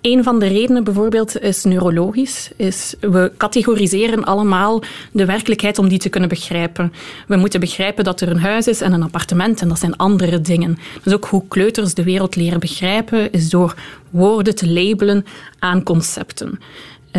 een 0.01 0.23
van 0.23 0.39
de 0.39 0.47
redenen 0.47 0.83
bijvoorbeeld 0.83 1.41
is 1.41 1.63
neurologisch. 1.63 2.51
Is 2.55 2.93
we 2.99 3.31
categoriseren 3.37 4.23
allemaal 4.23 4.81
de 5.11 5.25
werkelijkheid 5.25 5.79
om 5.79 5.89
die 5.89 5.99
te 5.99 6.09
kunnen 6.09 6.29
begrijpen. 6.29 6.93
We 7.27 7.35
moeten 7.35 7.59
begrijpen 7.59 8.03
dat 8.03 8.21
er 8.21 8.29
een 8.29 8.39
huis 8.39 8.67
is 8.67 8.81
en 8.81 8.93
een 8.93 9.03
appartement 9.03 9.61
en 9.61 9.67
dat 9.67 9.79
zijn 9.79 9.97
andere 9.97 10.41
dingen. 10.41 10.77
Dus 11.03 11.13
ook 11.13 11.25
hoe 11.25 11.47
kleuters 11.47 11.93
de 11.93 12.03
wereld 12.03 12.35
leren 12.35 12.59
begrijpen 12.59 13.31
is 13.31 13.49
door 13.49 13.75
woorden 14.09 14.55
te 14.55 14.69
labelen 14.69 15.25
aan 15.59 15.83
concepten. 15.83 16.59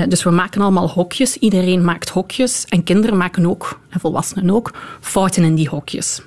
Dus 0.09 0.23
we 0.23 0.31
maken 0.31 0.61
allemaal 0.61 0.91
hokjes. 0.91 1.37
Iedereen 1.37 1.85
maakt 1.85 2.09
hokjes. 2.09 2.65
En 2.69 2.85
kinderen 2.85 3.17
maken 3.17 3.47
ook, 3.47 3.81
en 3.89 4.01
volwassenen 4.01 4.51
ook, 4.51 4.73
fouten 5.01 5.45
in 5.45 5.55
die 5.55 5.69
hokjes. 5.69 6.23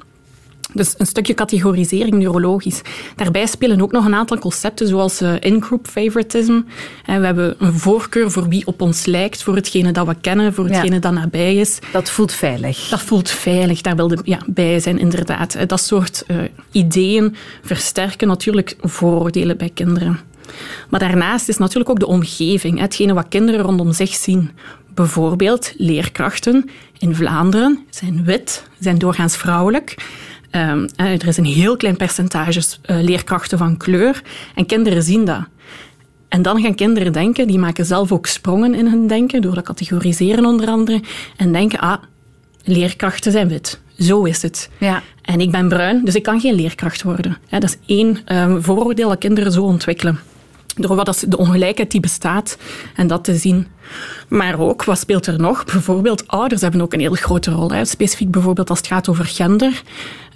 Dus 0.74 0.96
een 0.98 1.06
stukje 1.06 1.34
categorisering 1.34 2.16
neurologisch. 2.16 2.82
Daarbij 3.16 3.46
spelen 3.46 3.82
ook 3.82 3.92
nog 3.92 4.06
een 4.06 4.14
aantal 4.14 4.38
concepten 4.38 4.88
zoals 4.88 5.22
uh, 5.22 5.34
in-group 5.40 5.88
favoritism. 5.88 6.62
En 7.06 7.20
we 7.20 7.26
hebben 7.26 7.56
een 7.58 7.74
voorkeur 7.74 8.32
voor 8.32 8.48
wie 8.48 8.68
op 8.68 8.82
ons 8.82 9.06
lijkt, 9.06 9.44
voor 9.44 9.56
hetgene 9.56 9.92
dat 9.92 10.08
we 10.08 10.16
kennen, 10.22 10.54
voor 10.54 10.66
hetgene 10.66 11.00
dat 11.00 11.14
nabij 11.14 11.56
is. 11.56 11.80
Dat 11.92 12.10
voelt 12.10 12.32
veilig. 12.32 12.90
Dat 12.90 13.02
voelt 13.02 13.30
veilig, 13.30 13.82
daar 13.82 13.96
wilde 13.96 14.18
ja, 14.24 14.40
bij 14.48 14.80
zijn 14.80 15.00
inderdaad. 15.00 15.70
Dat 15.70 15.82
soort 15.82 16.24
uh, 16.28 16.38
ideeën 16.72 17.36
versterken 17.64 18.28
natuurlijk 18.28 18.76
vooroordelen 18.82 19.58
bij 19.58 19.72
kinderen. 19.74 20.20
Maar 20.90 21.00
daarnaast 21.00 21.50
is 21.50 21.58
natuurlijk 21.58 21.90
ook 21.90 22.00
de 22.00 22.08
omgeving, 22.08 22.80
hetgene 22.80 23.14
wat 23.14 23.28
kinderen 23.30 23.62
rondom 23.62 23.92
zich 23.94 24.14
zien. 24.14 24.52
Bijvoorbeeld 24.94 25.74
leerkrachten 25.78 26.70
in 26.98 27.16
Vlaanderen 27.16 27.86
zijn 27.90 28.24
wit, 28.24 28.64
zijn 28.80 28.98
doorgaans 28.98 29.38
vrouwelijk. 29.38 29.96
Um, 30.56 30.88
er 30.96 31.28
is 31.28 31.38
een 31.38 31.46
heel 31.46 31.78
klein 31.78 31.96
percentage 31.96 32.62
uh, 32.86 33.02
leerkrachten 33.02 33.58
van 33.58 33.78
kleur 33.78 34.22
en 34.56 34.66
kinderen 34.66 35.04
zien 35.04 35.26
dat. 35.26 35.42
En 36.28 36.42
dan 36.42 36.62
gaan 36.62 36.76
kinderen 36.76 37.14
denken, 37.14 37.48
die 37.48 37.60
maken 37.60 37.86
zelf 37.86 38.12
ook 38.12 38.26
sprongen 38.26 38.74
in 38.74 38.88
hun 38.88 39.08
denken, 39.08 39.42
door 39.42 39.56
dat 39.56 39.64
categoriseren 39.64 40.46
onder 40.46 40.68
andere, 40.68 41.02
en 41.38 41.52
denken, 41.52 41.80
ah, 41.80 41.98
leerkrachten 42.64 43.32
zijn 43.32 43.48
wit. 43.48 43.80
Zo 43.98 44.24
is 44.24 44.42
het. 44.42 44.70
Ja. 44.78 45.04
En 45.22 45.40
ik 45.42 45.52
ben 45.52 45.68
bruin, 45.68 46.06
dus 46.06 46.16
ik 46.16 46.24
kan 46.24 46.40
geen 46.40 46.56
leerkracht 46.56 47.04
worden. 47.04 47.38
Ja, 47.48 47.60
dat 47.60 47.70
is 47.70 47.96
één 47.96 48.38
um, 48.38 48.64
vooroordeel 48.64 49.10
dat 49.10 49.18
kinderen 49.18 49.52
zo 49.52 49.64
ontwikkelen 49.64 50.20
door 50.76 50.96
wat 50.96 51.26
de 51.28 51.38
ongelijkheid 51.38 51.92
die 51.92 52.00
bestaat 52.00 52.58
en 52.96 53.08
dat 53.08 53.24
te 53.24 53.36
zien. 53.36 53.68
Maar 54.28 54.60
ook, 54.60 54.84
wat 54.84 55.00
speelt 55.00 55.28
er 55.28 55.40
nog? 55.40 55.66
Bijvoorbeeld, 55.66 56.28
ouders 56.28 56.62
hebben 56.62 56.82
ook 56.82 56.94
een 56.94 57.00
heel 57.00 57.14
grote 57.14 57.52
rol. 57.52 57.72
Hè. 57.72 57.86
Specifiek 57.86 58.32
bijvoorbeeld 58.32 58.70
als 58.70 58.78
het 58.78 58.88
gaat 58.88 59.10
over 59.10 59.26
gender. 59.26 59.84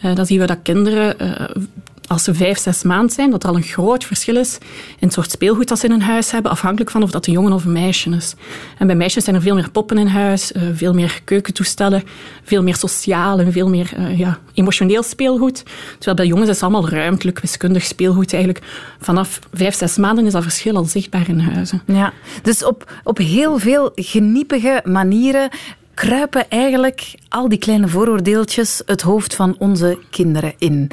Uh, 0.06 0.16
dan 0.16 0.26
zien 0.26 0.40
we 0.40 0.46
dat 0.46 0.60
kinderen 0.64 1.16
uh, 1.22 1.64
als 2.08 2.24
ze 2.24 2.34
vijf, 2.34 2.60
zes 2.60 2.84
maanden 2.84 3.12
zijn, 3.12 3.32
dat 3.32 3.46
al 3.46 3.56
een 3.56 3.64
groot 3.64 4.04
verschil 4.04 4.36
is 4.36 4.58
in 4.90 5.08
het 5.08 5.14
soort 5.14 5.32
speelgoed 5.32 5.68
dat 5.68 5.80
ze 5.80 5.86
in 5.86 5.92
hun 5.92 6.02
huis 6.02 6.32
hebben, 6.32 6.52
afhankelijk 6.52 6.92
van 6.92 7.04
of 7.04 7.12
dat 7.12 7.28
een 7.28 7.34
jongen 7.34 7.54
of 7.54 7.66
een 7.66 7.72
meisje 7.72 8.10
is. 8.10 8.36
En 8.78 8.88
bij 8.88 8.96
meisjes 8.96 9.24
zijn 9.24 9.36
er 9.36 9.42
veel 9.42 9.56
meer 9.56 9.72
poppen 9.72 9.98
in 9.98 10.08
huis, 10.08 10.52
uh, 10.52 10.62
veel 10.74 10.94
meer 10.94 11.22
keukentoestellen, 11.24 12.04
veel 12.44 12.64
meer 12.64 12.76
sociaal 12.76 13.40
en 13.40 13.52
veel 13.52 13.70
meer 13.70 13.94
uh, 13.98 14.20
ja, 14.20 14.40
emotioneel 14.54 15.04
speelgoed. 15.04 15.64
Terwijl 15.96 16.16
bij 16.16 16.26
jongens 16.26 16.50
is 16.50 16.54
het 16.54 16.64
allemaal 16.64 16.90
ruimtelijk, 16.90 17.40
wiskundig 17.40 17.84
speelgoed 17.84 18.34
eigenlijk. 18.34 18.66
Vanaf 19.00 19.40
vijf, 19.54 19.76
zes 19.76 19.98
maanden 19.98 20.26
is 20.26 20.32
dat 20.32 20.44
verschil 20.44 20.76
al 20.76 20.86
zichtbaar 20.86 21.30
in 21.30 21.40
huizen. 21.40 21.82
Ja, 21.86 22.14
dus 22.42 22.64
op, 22.64 22.92
op 23.04 23.18
heel 23.18 23.58
veel 23.58 23.92
geniepige 23.96 24.82
manieren 24.84 25.50
kruipen 25.94 26.50
eigenlijk 26.50 27.16
al 27.30 27.50
die 27.50 27.60
kleine 27.60 27.88
vooroordeeltjes 27.88 28.82
het 28.86 29.02
hoofd 29.02 29.36
van 29.36 29.56
onze 29.60 29.98
kinderen 30.10 30.54
in. 30.58 30.92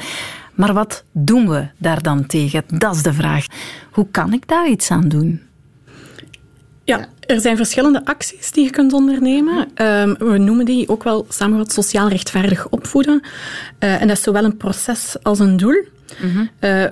Maar 0.55 0.73
wat 0.73 1.03
doen 1.11 1.49
we 1.49 1.67
daar 1.77 2.01
dan 2.01 2.25
tegen? 2.25 2.63
Dat 2.67 2.95
is 2.95 3.03
de 3.03 3.13
vraag. 3.13 3.45
Hoe 3.91 4.07
kan 4.11 4.33
ik 4.33 4.47
daar 4.47 4.69
iets 4.69 4.91
aan 4.91 5.07
doen? 5.07 5.41
Ja, 6.83 7.05
er 7.19 7.39
zijn 7.39 7.57
verschillende 7.57 8.05
acties 8.05 8.51
die 8.51 8.63
je 8.63 8.69
kunt 8.69 8.93
ondernemen. 8.93 9.67
Um, 9.75 10.15
we 10.17 10.37
noemen 10.37 10.65
die 10.65 10.89
ook 10.89 11.03
wel 11.03 11.25
samengevat 11.29 11.71
sociaal 11.71 12.09
rechtvaardig 12.09 12.69
opvoeden. 12.69 13.21
Uh, 13.79 14.01
en 14.01 14.07
dat 14.07 14.17
is 14.17 14.23
zowel 14.23 14.43
een 14.43 14.57
proces 14.57 15.15
als 15.21 15.39
een 15.39 15.57
doel. 15.57 15.83
Mm 16.21 16.49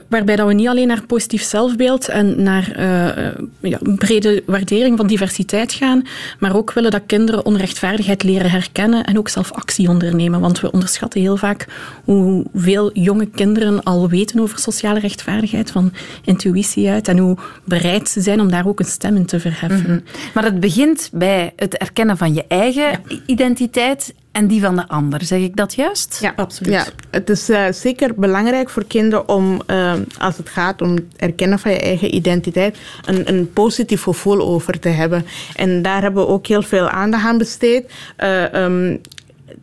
waarbij 0.10 0.36
dat 0.36 0.48
we 0.48 0.53
niet 0.53 0.67
alleen 0.67 0.88
naar 0.88 1.05
positief 1.05 1.43
zelfbeeld 1.43 2.08
en 2.08 2.43
naar 2.43 2.79
uh, 2.79 3.27
ja, 3.62 3.77
brede 3.96 4.43
waardering 4.46 4.98
van 4.98 5.08
diversiteit 5.08 5.74
gaan, 5.74 6.03
maar 6.39 6.55
ook 6.55 6.74
willen 6.74 6.91
dat 6.91 7.01
kinderen 7.05 7.46
onrechtvaardigheid 7.46 8.24
leren 8.24 8.51
herkennen 8.51 9.03
en 9.03 9.17
ook 9.17 9.29
zelf 9.29 9.51
actie 9.51 9.89
ondernemen. 9.89 10.39
Want 10.39 10.60
we 10.60 10.72
onderschatten 10.72 11.22
heel 11.22 11.38
vaak 11.38 11.67
hoeveel 12.03 12.91
jonge 12.93 13.25
kinderen 13.25 13.84
al 13.84 14.10
weten 14.10 14.39
over 14.39 14.60
sociale 14.60 15.00
rechtvaardigheid, 15.00 15.72
van 15.72 15.93
intuïtie 16.24 16.89
uit, 16.89 17.08
en 17.08 17.17
hoe 17.17 17.38
bereid 17.65 18.10
ze 18.10 18.22
zijn 18.22 18.41
om 18.41 18.51
daar 18.51 18.67
ook 18.67 18.79
een 18.79 18.86
stem 18.86 19.15
in 19.15 19.25
te 19.25 19.39
verheffen. 19.39 19.79
Mm 19.79 19.86
-hmm. 19.86 20.03
Maar 20.34 20.43
het 20.43 20.60
begint 20.60 21.10
bij 21.13 21.53
het 21.55 21.77
erkennen 21.77 22.17
van 22.17 22.34
je 22.34 22.46
eigen 22.48 22.84
ja. 22.84 23.00
identiteit 23.25 24.13
en 24.34 24.48
die 24.48 24.62
van 24.62 24.75
de 24.75 24.88
ander. 24.88 25.24
Zeg 25.24 25.40
ik 25.40 25.56
dat 25.56 25.74
juist? 25.74 26.18
Ja, 26.22 26.34
absoluut. 26.36 26.74
Ja, 26.74 26.86
het 27.10 27.30
is 27.30 27.50
uh, 27.50 27.66
zeker 27.72 28.13
belangrijk 28.16 28.70
voor 28.70 28.86
kinderen 28.86 29.30
om, 29.30 29.62
uh, 29.68 29.94
als 30.20 30.38
het 30.38 30.50
gaat 30.50 30.82
om 30.82 30.96
het 30.96 31.04
erkennen 31.18 31.60
van 31.60 31.72
je 31.72 31.80
eigen 31.80 32.16
identiteit, 32.16 32.78
een, 33.06 33.34
een 33.34 33.54
positief 33.54 34.04
gevoel 34.04 34.42
over 34.42 34.80
te 34.80 34.90
hebben. 34.90 35.25
En 35.56 35.82
daar 35.82 36.02
hebben 36.02 36.24
we 36.25 36.30
ook 36.30 36.48
heel 36.48 36.62
veel 36.62 36.90
aandacht 36.90 37.25
aan 37.25 37.38
besteed. 37.38 37.92
Uh, 38.18 38.54
um, 38.54 39.02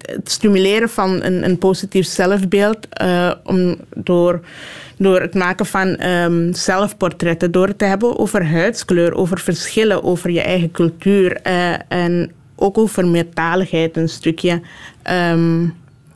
het 0.01 0.31
stimuleren 0.31 0.89
van 0.89 1.23
een, 1.23 1.45
een 1.45 1.59
positief 1.59 2.07
zelfbeeld 2.07 2.79
om 3.45 3.77
door 3.95 4.41
door 4.97 5.21
het 5.21 5.35
maken 5.35 5.67
van 5.67 6.03
um, 6.07 6.55
zelfportretten, 6.55 7.53
door 7.53 7.67
het 7.67 7.79
te 7.79 7.85
hebben 7.85 8.19
over 8.19 8.47
huidskleur, 8.47 9.15
over 9.15 9.41
verschillen, 9.41 10.03
over 10.03 10.31
je 10.31 10.41
eigen 10.41 10.71
cultuur 10.71 11.41
uh, 11.47 11.75
en 11.89 12.33
ook 12.61 12.79
over 12.79 13.07
meertaligheid 13.07 13.97
een 13.97 14.09
stukje. 14.09 14.61
Um, 15.11 15.75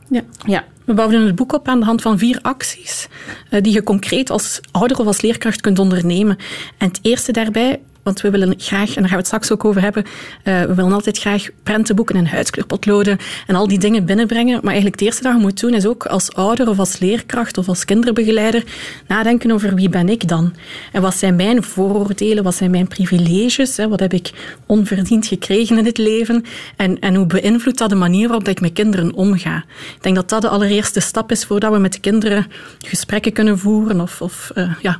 ja. 0.09 0.21
ja. 0.45 0.63
We 0.85 0.93
bouwen 0.93 1.25
het 1.25 1.35
boek 1.35 1.53
op 1.53 1.67
aan 1.67 1.79
de 1.79 1.85
hand 1.85 2.01
van 2.01 2.17
vier 2.17 2.39
acties 2.41 3.07
uh, 3.49 3.61
die 3.61 3.73
je 3.73 3.83
concreet 3.83 4.29
als 4.29 4.59
ouder 4.71 4.99
of 4.99 5.05
als 5.05 5.21
leerkracht 5.21 5.61
kunt 5.61 5.79
ondernemen. 5.79 6.37
En 6.77 6.87
het 6.87 6.99
eerste 7.01 7.31
daarbij 7.31 7.79
want 8.05 8.21
we 8.21 8.29
willen 8.29 8.53
graag, 8.57 8.87
en 8.87 9.01
daar 9.01 9.03
gaan 9.03 9.09
we 9.09 9.15
het 9.15 9.25
straks 9.25 9.51
ook 9.51 9.65
over 9.65 9.81
hebben, 9.81 10.03
uh, 10.43 10.61
we 10.61 10.73
willen 10.73 10.91
altijd 10.91 11.17
graag 11.17 11.47
prentenboeken 11.63 12.15
en 12.15 12.27
huidskleurpotloden 12.27 13.17
en 13.47 13.55
al 13.55 13.67
die 13.67 13.79
dingen 13.79 14.05
binnenbrengen. 14.05 14.53
Maar 14.53 14.71
eigenlijk 14.71 14.99
het 14.99 15.09
eerste 15.09 15.23
dat 15.23 15.33
je 15.33 15.39
moet 15.39 15.59
doen 15.59 15.73
is 15.73 15.85
ook 15.85 16.05
als 16.05 16.33
ouder 16.33 16.69
of 16.69 16.79
als 16.79 16.99
leerkracht 16.99 17.57
of 17.57 17.67
als 17.67 17.85
kinderbegeleider 17.85 18.63
nadenken 19.07 19.51
over 19.51 19.75
wie 19.75 19.89
ben 19.89 20.09
ik 20.09 20.27
dan? 20.27 20.53
En 20.91 21.01
wat 21.01 21.15
zijn 21.15 21.35
mijn 21.35 21.63
vooroordelen, 21.63 22.43
wat 22.43 22.55
zijn 22.55 22.71
mijn 22.71 22.87
privileges, 22.87 23.77
hè? 23.77 23.87
wat 23.87 23.99
heb 23.99 24.13
ik 24.13 24.31
onverdiend 24.65 25.27
gekregen 25.27 25.77
in 25.77 25.85
het 25.85 25.97
leven 25.97 26.43
en, 26.75 26.99
en 26.99 27.15
hoe 27.15 27.25
beïnvloedt 27.25 27.77
dat 27.77 27.89
de 27.89 27.95
manier 27.95 28.27
waarop 28.27 28.47
ik 28.47 28.61
met 28.61 28.73
kinderen 28.73 29.13
omga? 29.13 29.57
Ik 29.95 30.01
denk 30.03 30.15
dat 30.15 30.29
dat 30.29 30.41
de 30.41 30.49
allereerste 30.49 30.99
stap 30.99 31.31
is 31.31 31.45
voordat 31.45 31.71
we 31.71 31.79
met 31.79 31.93
de 31.93 31.99
kinderen 31.99 32.47
gesprekken 32.85 33.33
kunnen 33.33 33.59
voeren 33.59 34.01
of, 34.01 34.21
of 34.21 34.51
uh, 34.55 34.73
ja, 34.81 34.99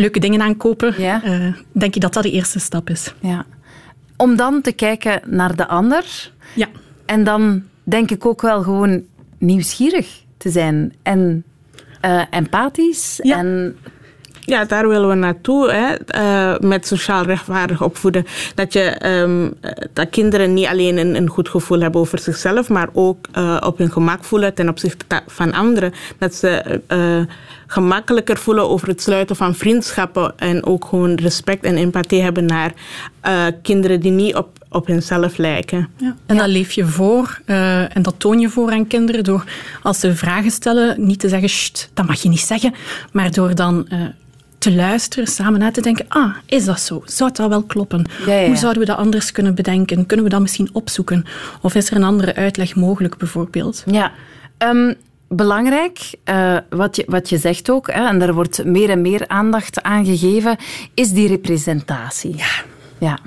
leuke 0.00 0.20
dingen 0.20 0.40
aankopen, 0.40 0.94
ja. 0.98 1.24
uh, 1.24 1.54
denk 1.72 1.94
ik 1.94 2.00
dat 2.00 2.12
dat 2.12 2.22
de 2.22 2.30
eerste 2.30 2.58
stap 2.58 2.90
is. 2.90 3.14
Ja. 3.20 3.44
Om 4.16 4.36
dan 4.36 4.60
te 4.60 4.72
kijken 4.72 5.20
naar 5.26 5.56
de 5.56 5.66
ander. 5.66 6.32
Ja. 6.54 6.68
En 7.06 7.24
dan 7.24 7.62
denk 7.82 8.10
ik 8.10 8.26
ook 8.26 8.42
wel 8.42 8.62
gewoon 8.62 9.02
nieuwsgierig 9.38 10.24
te 10.36 10.50
zijn 10.50 10.92
en 11.02 11.44
uh, 12.04 12.22
empathisch. 12.30 13.18
Ja. 13.22 13.38
En 13.38 13.76
ja, 14.40 14.64
daar 14.64 14.88
willen 14.88 15.08
we 15.08 15.14
naartoe 15.14 15.70
hè, 15.70 15.94
uh, 16.16 16.58
met 16.58 16.86
sociaal 16.86 17.22
rechtvaardig 17.22 17.82
opvoeden. 17.82 18.26
Dat, 18.54 18.72
je, 18.72 19.06
um, 19.06 19.54
dat 19.92 20.10
kinderen 20.10 20.54
niet 20.54 20.66
alleen 20.66 21.16
een, 21.16 21.28
goed 21.28 21.48
gevoel 21.48 21.80
hebben 21.80 22.00
over 22.00 22.18
zichzelf, 22.18 22.68
maar 22.68 22.88
ook 22.92 23.26
uh, 23.38 23.56
op 23.66 23.78
hun 23.78 23.92
gemak 23.92 24.24
voelen 24.24 24.54
ten 24.54 24.68
opzichte 24.68 25.22
van 25.26 25.52
anderen. 25.52 25.92
Dat 26.18 26.34
ze 26.34 26.80
gemakkelijker 27.66 28.36
voelen 28.36 28.68
over 28.68 28.88
het 28.88 29.02
sluiten 29.02 29.36
van 29.36 29.54
vriendschappen 29.54 30.32
en 30.36 30.64
ook 30.64 30.84
gewoon 30.84 31.14
respect 31.14 31.64
en 31.64 31.76
empathie 31.76 32.22
hebben 32.22 32.46
naar 32.46 32.72
kinderen 33.62 34.00
die 34.00 34.10
niet 34.10 34.34
op, 34.34 34.48
op 34.68 34.86
hunzelf 34.86 35.36
lijken. 35.36 35.88
Ja. 35.96 36.16
En 36.26 36.36
dat 36.36 36.48
leef 36.48 36.72
je 36.72 36.84
voor 36.84 37.40
uh, 37.46 37.96
en 37.96 38.02
dat 38.02 38.14
toon 38.18 38.40
je 38.40 38.48
voor 38.48 38.70
aan 38.70 38.86
kinderen 38.86 39.24
door 39.24 39.44
als 39.82 40.00
ze 40.00 40.16
vragen 40.16 40.50
stellen 40.50 41.06
niet 41.06 41.20
te 41.20 41.28
zeggen, 41.28 41.48
Sst, 41.48 41.90
dat 41.94 42.06
mag 42.06 42.22
je 42.22 42.28
niet 42.28 42.40
zeggen, 42.40 42.74
maar 43.12 43.30
door 43.30 43.54
dan 43.54 43.86
uh, 43.92 44.00
te 44.58 44.72
luisteren, 44.74 45.26
samen 45.26 45.60
na 45.60 45.70
te 45.70 45.80
denken, 45.80 46.04
ah, 46.08 46.34
is 46.46 46.64
dat 46.64 46.80
zo? 46.80 47.02
Zou 47.04 47.30
dat 47.32 47.48
wel 47.48 47.62
kloppen? 47.62 48.06
Ja, 48.26 48.34
ja. 48.34 48.46
Hoe 48.46 48.56
zouden 48.56 48.82
we 48.82 48.88
dat 48.88 48.96
anders 48.96 49.32
kunnen 49.32 49.54
bedenken? 49.54 50.06
Kunnen 50.06 50.24
we 50.26 50.32
dat 50.32 50.40
misschien 50.40 50.70
opzoeken? 50.72 51.24
Of 51.60 51.74
is 51.74 51.90
er 51.90 51.96
een 51.96 52.04
andere 52.04 52.34
uitleg 52.34 52.76
mogelijk, 52.76 53.16
bijvoorbeeld? 53.16 53.82
Ja. 53.86 54.12
Um, 54.58 54.94
belangrijk, 55.28 55.98
uh, 56.24 56.56
wat, 56.70 56.96
je, 56.96 57.04
wat 57.06 57.28
je 57.28 57.38
zegt 57.38 57.70
ook, 57.70 57.92
hè, 57.92 58.06
en 58.06 58.18
daar 58.18 58.34
wordt 58.34 58.64
meer 58.64 58.90
en 58.90 59.00
meer 59.00 59.28
aandacht 59.28 59.82
aan 59.82 60.04
gegeven, 60.04 60.56
is 60.94 61.12
die 61.12 61.28
representatie. 61.28 62.36
Ja. 62.36 62.64
Ja. 63.00 63.18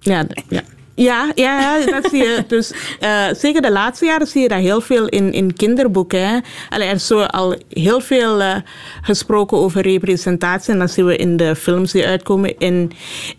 Ja, 0.00 0.26
ja. 0.48 0.62
Ja, 0.96 1.32
ja, 1.34 1.86
dat 1.86 2.10
zie 2.10 2.22
je. 2.22 2.44
Dus 2.48 2.72
uh, 3.00 3.26
zeker 3.32 3.62
de 3.62 3.72
laatste 3.72 4.04
jaren 4.04 4.26
zie 4.26 4.42
je 4.42 4.48
dat 4.48 4.58
heel 4.58 4.80
veel 4.80 5.06
in, 5.06 5.32
in 5.32 5.54
kinderboeken. 5.54 6.44
Allee, 6.68 6.88
er 6.88 6.94
is 6.94 7.06
zo 7.06 7.20
al 7.20 7.54
heel 7.68 8.00
veel 8.00 8.40
uh, 8.40 8.56
gesproken 9.02 9.56
over 9.56 9.82
representatie. 9.82 10.72
En 10.72 10.78
dat 10.78 10.90
zien 10.90 11.06
we 11.06 11.16
in 11.16 11.36
de 11.36 11.56
films 11.56 11.92
die 11.92 12.06
uitkomen. 12.06 12.58
In, 12.58 12.92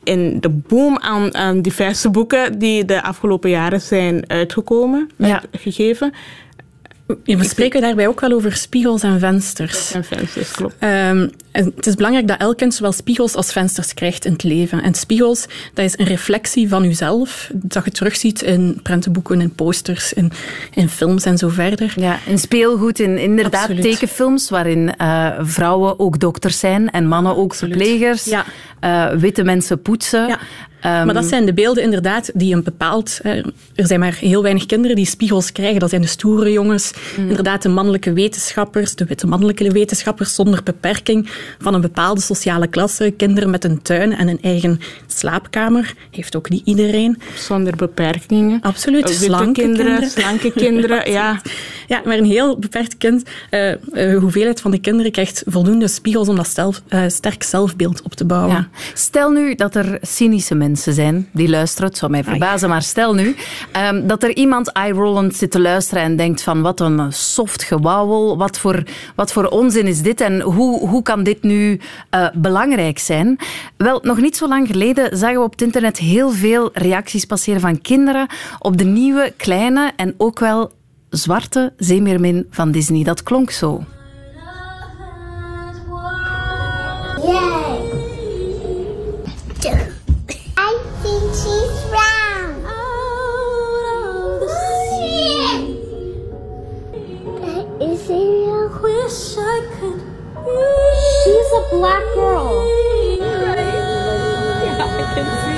in 0.03 0.39
de 0.39 0.49
boom 0.49 0.97
aan, 0.99 1.35
aan 1.35 1.61
diverse 1.61 2.09
boeken 2.09 2.59
die 2.59 2.85
de 2.85 3.03
afgelopen 3.03 3.49
jaren 3.49 3.81
zijn 3.81 4.29
uitgekomen, 4.29 5.09
ja. 5.17 5.41
uitgegeven. 5.51 6.13
We 7.23 7.43
spreken 7.43 7.81
daarbij 7.81 8.07
ook 8.07 8.19
wel 8.19 8.31
over 8.31 8.55
spiegels 8.55 9.03
en 9.03 9.19
vensters. 9.19 9.91
En 9.91 10.03
vensters, 10.03 10.51
klopt. 10.51 10.75
Um, 10.79 11.31
het 11.51 11.87
is 11.87 11.95
belangrijk 11.95 12.27
dat 12.27 12.39
elk 12.39 12.57
kind 12.57 12.73
zowel 12.73 12.91
spiegels 12.91 13.35
als 13.35 13.51
vensters 13.51 13.93
krijgt 13.93 14.25
in 14.25 14.31
het 14.31 14.43
leven. 14.43 14.83
En 14.83 14.93
spiegels, 14.93 15.45
dat 15.73 15.85
is 15.85 15.97
een 15.97 16.05
reflectie 16.05 16.69
van 16.69 16.85
uzelf, 16.85 17.49
dat 17.53 17.85
je 17.85 17.91
terugziet 17.91 18.41
in 18.41 18.79
prentenboeken, 18.83 19.41
in 19.41 19.51
posters, 19.51 20.13
in, 20.13 20.31
in 20.73 20.89
films 20.89 21.25
en 21.25 21.37
zo 21.37 21.49
verder. 21.49 21.93
Ja, 21.95 22.19
in 22.25 22.39
speelgoed, 22.39 22.99
in 22.99 23.17
inderdaad 23.17 23.61
Absoluut. 23.61 23.81
tekenfilms, 23.81 24.49
waarin 24.49 24.93
uh, 25.01 25.31
vrouwen 25.41 25.99
ook 25.99 26.19
dokters 26.19 26.59
zijn 26.59 26.91
en 26.91 27.07
mannen 27.07 27.35
ook 27.35 27.53
verplegers. 27.53 28.25
Ja. 28.25 28.45
Uh, 28.81 29.19
witte 29.19 29.43
mensen 29.43 29.81
poetsen. 29.81 30.27
Ja. 30.27 30.39
Maar 30.81 31.13
dat 31.13 31.25
zijn 31.25 31.45
de 31.45 31.53
beelden 31.53 31.83
inderdaad 31.83 32.31
die 32.33 32.55
een 32.55 32.63
bepaald... 32.63 33.19
er 33.23 33.87
zijn 33.87 33.99
maar 33.99 34.17
heel 34.19 34.41
weinig 34.41 34.65
kinderen 34.65 34.95
die 34.95 35.05
spiegels 35.05 35.51
krijgen. 35.51 35.79
Dat 35.79 35.89
zijn 35.89 36.01
de 36.01 36.07
stoere 36.07 36.51
jongens, 36.51 36.93
mm. 37.17 37.29
inderdaad 37.29 37.61
de 37.61 37.69
mannelijke 37.69 38.13
wetenschappers, 38.13 38.95
de 38.95 39.05
witte 39.05 39.27
mannelijke 39.27 39.71
wetenschappers 39.71 40.35
zonder 40.35 40.63
beperking 40.63 41.29
van 41.59 41.73
een 41.73 41.81
bepaalde 41.81 42.21
sociale 42.21 42.67
klasse. 42.67 43.13
Kinderen 43.17 43.49
met 43.49 43.63
een 43.63 43.81
tuin 43.81 44.15
en 44.15 44.27
een 44.27 44.41
eigen 44.41 44.79
slaapkamer. 45.07 45.93
Heeft 46.11 46.35
ook 46.35 46.49
niet 46.49 46.65
iedereen. 46.65 47.21
Zonder 47.35 47.75
beperkingen. 47.75 48.61
Absoluut. 48.61 49.09
Slanke 49.09 49.61
kinderen, 49.61 50.09
Slanke 50.09 50.51
kinderen, 50.63 51.11
ja. 51.11 51.41
Ja, 51.87 52.01
maar 52.05 52.17
een 52.17 52.25
heel 52.25 52.59
beperkt 52.59 52.97
kind. 52.97 53.23
Uh, 53.51 53.71
uh, 53.93 54.19
hoeveelheid 54.19 54.61
van 54.61 54.71
de 54.71 54.79
kinderen 54.79 55.11
krijgt 55.11 55.43
voldoende 55.45 55.87
spiegels 55.87 56.27
om 56.27 56.35
dat 56.35 56.47
zelf, 56.47 56.81
uh, 56.89 57.03
sterk 57.07 57.43
zelfbeeld 57.43 58.01
op 58.01 58.13
te 58.13 58.25
bouwen. 58.25 58.55
Ja. 58.55 58.67
Stel 58.93 59.29
nu 59.29 59.55
dat 59.55 59.75
er 59.75 59.97
cynische 60.01 60.55
mensen 60.55 60.66
zijn 60.75 61.29
die 61.31 61.49
luisteren. 61.49 61.87
Het 61.89 61.97
zou 61.97 62.11
mij 62.11 62.23
verbazen, 62.23 62.69
maar 62.69 62.81
stel 62.81 63.13
nu 63.13 63.35
um, 63.91 64.07
dat 64.07 64.23
er 64.23 64.35
iemand 64.35 64.71
eye-rollend 64.71 65.35
zit 65.35 65.51
te 65.51 65.59
luisteren 65.59 66.03
en 66.03 66.15
denkt 66.15 66.41
van 66.41 66.61
wat 66.61 66.79
een 66.79 67.13
soft 67.13 67.63
gewauwel. 67.63 68.37
Wat 68.37 68.59
voor, 68.59 68.83
wat 69.15 69.31
voor 69.31 69.45
onzin 69.45 69.87
is 69.87 70.01
dit 70.01 70.21
en 70.21 70.41
hoe, 70.41 70.87
hoe 70.87 71.01
kan 71.01 71.23
dit 71.23 71.43
nu 71.43 71.79
belangrijk 72.33 72.99
zijn? 72.99 73.39
Wel, 73.77 73.99
nog 74.03 74.17
niet 74.17 74.37
zo 74.37 74.47
lang 74.47 74.67
geleden 74.67 75.17
zagen 75.17 75.37
we 75.37 75.43
op 75.43 75.51
het 75.51 75.61
internet 75.61 75.97
heel 75.97 76.31
veel 76.31 76.69
reacties 76.73 77.25
passeren 77.25 77.61
van 77.61 77.81
kinderen 77.81 78.27
op 78.59 78.77
de 78.77 78.83
nieuwe, 78.83 79.33
kleine 79.37 79.91
en 79.95 80.13
ook 80.17 80.39
wel 80.39 80.71
zwarte 81.09 81.73
zeemeermin 81.77 82.47
van 82.49 82.71
Disney. 82.71 83.03
Dat 83.03 83.23
klonk 83.23 83.51
zo. 83.51 83.83
She's 101.47 101.55
a 101.55 101.61
black 101.77 102.03
girl. 102.13 102.67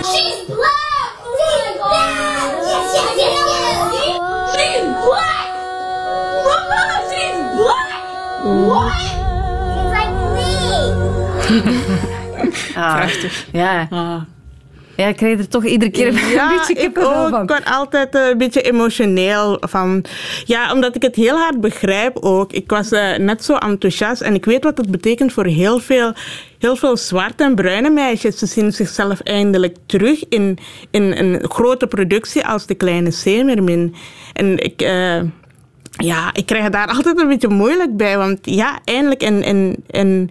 She's 0.06 0.46
black! 0.46 1.10
She's 1.40 1.78
black! 1.78 2.54
Yes, 2.62 2.94
yes, 2.94 3.14
yes, 3.18 3.38
yes! 3.98 4.18
She's 4.54 4.86
black! 5.06 5.48
What? 8.70 9.02
She's 9.74 9.92
like 9.98 10.14
me. 10.38 10.54
ah, 12.78 12.98
Prachtig. 12.98 13.34
Ja. 13.52 14.30
Ja, 15.00 15.08
ik 15.08 15.16
kreeg 15.16 15.40
er 15.40 15.48
toch 15.48 15.66
iedere 15.66 15.92
keer 15.92 16.08
een 16.08 16.30
ja, 16.30 16.50
beetje 16.58 16.76
kippenvel 16.76 17.30
van. 17.30 17.42
Ik 17.42 17.50
word 17.50 17.66
altijd 17.66 18.16
een 18.16 18.38
beetje 18.38 18.62
emotioneel 18.62 19.58
van. 19.62 20.06
Ja, 20.46 20.74
omdat 20.74 20.96
ik 20.96 21.02
het 21.02 21.16
heel 21.16 21.38
hard 21.38 21.62
begrijp 21.62 22.18
ook. 22.18 22.52
Ik 22.52 22.70
was 22.70 22.92
uh, 22.92 23.18
net 23.18 23.44
zo 23.44 23.56
enthousiast 23.56 24.22
en 24.22 24.34
ik 24.34 24.46
weet 24.46 24.64
wat 24.64 24.78
het 24.78 24.92
betekent 24.92 25.34
voor 25.34 25.46
heel 25.46 25.80
veel, 25.80 26.14
heel 26.58 26.76
veel 26.76 26.98
zwarte 26.98 27.44
en 27.44 27.56
bruine 27.56 27.90
meisjes. 27.90 28.38
Ze 28.38 28.46
zien 28.46 28.72
zichzelf 28.72 29.20
eindelijk 29.20 29.78
terug 29.86 30.24
in, 30.30 30.58
in 30.92 31.04
een 31.18 31.50
grote 31.50 31.88
productie 31.88 32.46
als 32.46 32.66
De 32.66 32.76
Kleine 32.76 33.12
Zeemermin. 33.12 33.96
En 34.34 34.58
ik... 34.58 34.82
Uh, 34.82 35.22
ja, 35.92 36.34
ik 36.34 36.46
krijg 36.46 36.70
daar 36.70 36.88
altijd 36.96 37.20
een 37.20 37.28
beetje 37.28 37.48
moeilijk 37.48 37.98
bij. 37.98 38.18
Want 38.18 38.40
ja, 38.42 38.80
eindelijk 38.84 39.22
en, 39.22 39.44
en, 39.44 39.76
en 39.88 40.30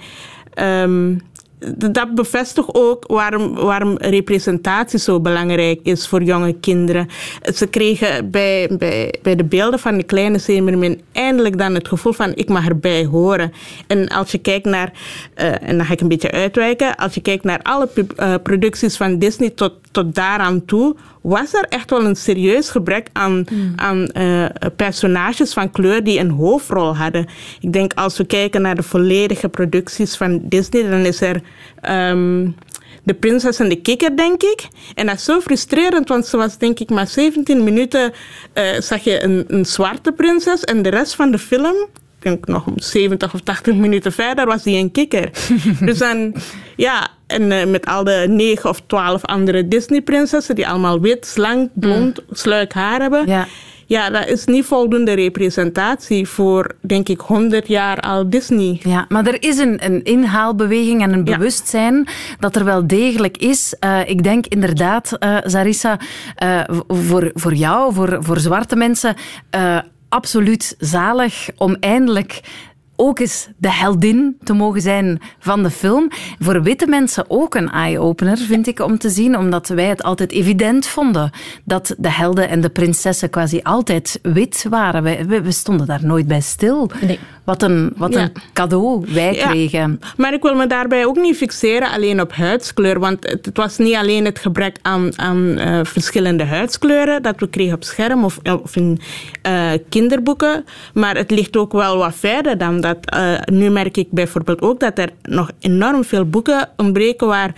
um, 0.83 1.28
dat 1.77 2.15
bevestigt 2.15 2.75
ook 2.75 3.05
waarom, 3.07 3.55
waarom 3.55 3.97
representatie 3.97 4.99
zo 4.99 5.21
belangrijk 5.21 5.81
is 5.83 6.09
voor 6.09 6.23
jonge 6.23 6.53
kinderen. 6.53 7.09
Ze 7.55 7.67
kregen 7.67 8.31
bij, 8.31 8.71
bij, 8.79 9.15
bij 9.23 9.37
de 9.37 9.45
beelden 9.45 9.79
van 9.79 9.97
de 9.97 10.03
kleine 10.03 10.39
Zemermin 10.39 11.01
eindelijk 11.13 11.59
dan 11.59 11.75
het 11.75 11.89
gevoel 11.89 12.13
van 12.13 12.33
ik 12.35 12.49
mag 12.49 12.67
erbij 12.67 13.05
horen. 13.05 13.53
En 13.87 14.09
als 14.09 14.31
je 14.31 14.39
kijkt 14.39 14.67
naar, 14.67 14.93
uh, 15.37 15.69
en 15.69 15.77
dan 15.77 15.87
ga 15.87 15.93
ik 15.93 16.01
een 16.01 16.09
beetje 16.09 16.31
uitwijken, 16.31 16.97
als 16.97 17.15
je 17.15 17.21
kijkt 17.21 17.45
naar 17.45 17.61
alle 17.63 17.89
uh, 17.97 18.35
producties 18.43 18.97
van 18.97 19.19
Disney 19.19 19.51
tot, 19.51 19.73
tot 19.91 20.15
daaraan 20.15 20.65
toe, 20.65 20.97
was 21.23 21.55
er 21.55 21.65
echt 21.69 21.91
wel 21.91 22.05
een 22.05 22.17
serieus 22.17 22.71
gebrek 22.71 23.09
aan, 23.13 23.45
hmm. 23.49 23.73
aan 23.77 24.11
uh, 24.17 24.47
personages 24.77 25.53
van 25.53 25.71
kleur 25.71 26.05
die 26.05 26.19
een 26.19 26.31
hoofdrol 26.31 26.97
hadden. 26.97 27.27
Ik 27.61 27.73
denk 27.73 27.93
als 27.95 28.17
we 28.17 28.25
kijken 28.25 28.63
naar 28.63 28.75
de 28.75 28.83
volledige 28.83 29.49
producties 29.49 30.17
van 30.17 30.41
Disney, 30.43 30.91
dan 30.91 31.01
is 31.01 31.21
er 31.21 31.41
um, 32.11 32.55
De 33.03 33.15
Prinses 33.15 33.59
en 33.59 33.69
de 33.69 33.81
Kikker, 33.81 34.17
denk 34.17 34.43
ik. 34.43 34.69
En 34.95 35.07
dat 35.07 35.15
is 35.15 35.25
zo 35.25 35.41
frustrerend, 35.41 36.09
want 36.09 36.27
ze 36.27 36.37
was 36.37 36.59
denk 36.59 36.79
ik 36.79 36.91
maar 36.91 37.07
17 37.07 37.65
minuten, 37.65 38.13
uh, 38.55 38.81
zag 38.81 39.05
je 39.05 39.23
een, 39.23 39.45
een 39.49 39.67
zwarte 39.67 40.13
prinses 40.13 40.65
en 40.65 40.83
de 40.83 40.89
rest 40.89 41.15
van 41.15 41.31
de 41.31 41.39
film 41.39 41.77
denk 42.19 42.47
nog 42.47 42.65
70 42.75 43.35
of 43.35 43.41
80 43.41 43.75
minuten 43.75 44.13
verder 44.13 44.47
was 44.47 44.65
hij 44.65 44.75
een 44.75 44.91
kikker. 44.91 45.31
dus 45.81 45.99
dan, 45.99 46.35
ja, 46.77 47.09
en 47.27 47.51
uh, 47.51 47.65
met 47.65 47.87
al 47.87 48.05
de 48.05 48.27
9 48.29 48.71
of 48.71 48.81
12 48.87 49.25
andere 49.25 49.69
Disney-prinsessen 49.69 50.55
die 50.55 50.69
allemaal 50.69 51.01
wit, 51.01 51.27
slank, 51.27 51.71
blond, 51.75 52.21
mm. 52.21 52.37
sluik 52.37 52.73
haar 52.73 53.01
hebben. 53.01 53.27
Ja. 53.27 53.47
Ja, 53.89 54.11
dat 54.11 54.27
is 54.27 54.45
niet 54.45 54.65
voldoende 54.65 55.13
representatie 55.13 56.29
voor, 56.29 56.77
denk 56.81 57.09
ik, 57.09 57.21
100 57.21 57.69
jaar 57.69 58.01
al 58.01 58.31
Disney. 58.31 58.81
Ja, 58.83 59.05
maar 59.09 59.27
er 59.27 59.43
is 59.43 59.59
een, 59.59 59.85
een 59.85 60.05
inhaalbeweging 60.05 61.03
en 61.03 61.13
een 61.13 61.25
bewustzijn 61.25 62.09
dat 62.39 62.57
er 62.57 62.65
wel 62.65 62.87
degelijk 62.87 63.37
is. 63.37 63.75
Uh, 63.85 64.09
ik 64.09 64.23
denk 64.23 64.47
inderdaad, 64.47 65.17
uh, 65.21 65.37
Sarissa, 65.43 65.99
uh, 66.43 66.61
voor, 66.89 67.31
voor 67.35 67.55
jou, 67.55 67.95
voor, 67.95 68.19
voor 68.21 68.39
zwarte 68.39 68.77
mensen 68.77 69.15
absoluut 70.09 70.75
zalig 70.79 71.49
om 71.57 71.77
eindelijk 71.81 72.41
ook 73.01 73.19
eens 73.19 73.49
de 73.57 73.73
heldin 73.73 74.37
te 74.45 74.53
mogen 74.53 74.81
zijn 74.81 75.21
van 75.39 75.63
de 75.63 75.71
film. 75.71 76.09
Voor 76.39 76.63
witte 76.63 76.87
mensen 76.87 77.25
ook 77.29 77.55
een 77.55 77.71
eye-opener, 77.71 78.37
vind 78.37 78.67
ik, 78.67 78.81
om 78.81 78.99
te 78.99 79.11
zien. 79.11 79.37
Omdat 79.37 79.69
wij 79.69 79.85
het 79.85 80.03
altijd 80.03 80.33
evident 80.33 80.87
vonden 80.87 81.31
dat 81.65 81.95
de 81.99 82.11
helden 82.11 82.49
en 82.49 82.61
de 82.61 82.69
prinsessen 82.69 83.31
quasi 83.31 83.61
altijd 83.63 84.19
wit 84.23 84.67
waren. 84.71 85.03
We, 85.03 85.43
we 85.43 85.53
stonden 85.53 85.87
daar 85.87 86.05
nooit 86.05 86.27
bij 86.27 86.41
stil. 86.41 86.91
Nee. 87.01 87.19
Wat 87.45 87.63
een, 87.63 87.93
wat 87.97 88.15
een 88.15 88.33
cadeau 88.53 89.05
wij 89.09 89.35
kregen. 89.35 90.01
Maar 90.17 90.33
ik 90.33 90.43
wil 90.43 90.55
me 90.55 90.67
daarbij 90.67 91.07
ook 91.07 91.17
niet 91.17 91.37
fixeren 91.37 91.91
alleen 91.91 92.21
op 92.21 92.33
huidskleur. 92.33 92.99
Want 92.99 93.29
het, 93.29 93.51
was 93.53 93.79
niet 93.79 93.95
alleen 93.95 94.25
het 94.25 94.39
gebrek 94.39 94.77
aan, 94.83 95.19
aan 95.19 95.37
uh, 95.37 95.81
verschillende 95.83 96.45
huidskleuren 96.45 97.23
dat 97.23 97.41
we 97.41 97.49
kregen 97.49 97.75
op 97.75 97.85
scherm 97.85 98.25
of, 98.25 98.39
of 98.63 98.77
in 98.77 99.01
uh, 99.47 99.71
kinderboeken. 99.89 100.65
Maar 100.95 101.17
het 101.17 101.31
ligt 101.31 101.57
ook 101.57 101.73
wel 101.73 101.97
wat 101.97 102.15
verder 102.15 102.59
dan 102.59 102.81
dat. 102.81 102.88
Uh, 103.15 103.39
nu 103.45 103.71
merk 103.71 103.97
ik 103.97 104.11
bijvoorbeeld 104.11 104.61
ook 104.61 104.81
dat 104.81 104.99
er 104.99 105.11
nog 105.23 105.51
enorm 105.59 106.05
veel 106.05 106.25
boeken 106.25 106.69
ontbreken 106.77 107.27
waar 107.27 107.55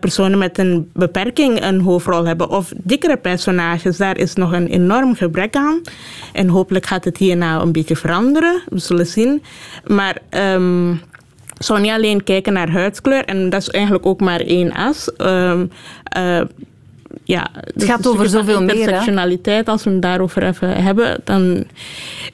personen 0.00 0.38
met 0.38 0.58
een 0.58 0.90
beperking 0.92 1.62
een 1.64 1.80
hoofdrol 1.80 2.24
hebben. 2.24 2.50
Of 2.50 2.72
dikkere 2.76 3.16
personages. 3.16 3.96
Daar 3.96 4.16
is 4.16 4.34
nog 4.34 4.52
een 4.52 4.66
enorm 4.66 5.14
gebrek 5.14 5.56
aan. 5.56 5.80
En 6.32 6.48
hopelijk 6.48 6.86
gaat 6.86 7.04
het 7.04 7.16
hierna 7.16 7.60
een 7.60 7.72
beetje 7.72 7.96
veranderen. 7.96 8.62
We 8.68 8.78
zullen 8.78 9.06
zien 9.06 9.42
maar 9.86 10.18
um, 10.30 11.00
zou 11.58 11.80
niet 11.80 11.90
alleen 11.90 12.24
kijken 12.24 12.52
naar 12.52 12.70
huidskleur, 12.70 13.24
en 13.24 13.50
dat 13.50 13.60
is 13.60 13.68
eigenlijk 13.68 14.06
ook 14.06 14.20
maar 14.20 14.40
één 14.40 14.72
as. 14.72 15.10
Um, 15.18 15.70
uh, 16.16 16.40
ja, 17.24 17.50
het 17.52 17.84
gaat 17.84 18.06
over 18.06 18.28
zoveel 18.28 18.62
meer. 18.62 18.94
Als 19.64 19.84
we 19.84 19.90
het 19.90 20.02
daarover 20.02 20.42
even 20.42 20.82
hebben, 20.82 21.20
dan 21.24 21.64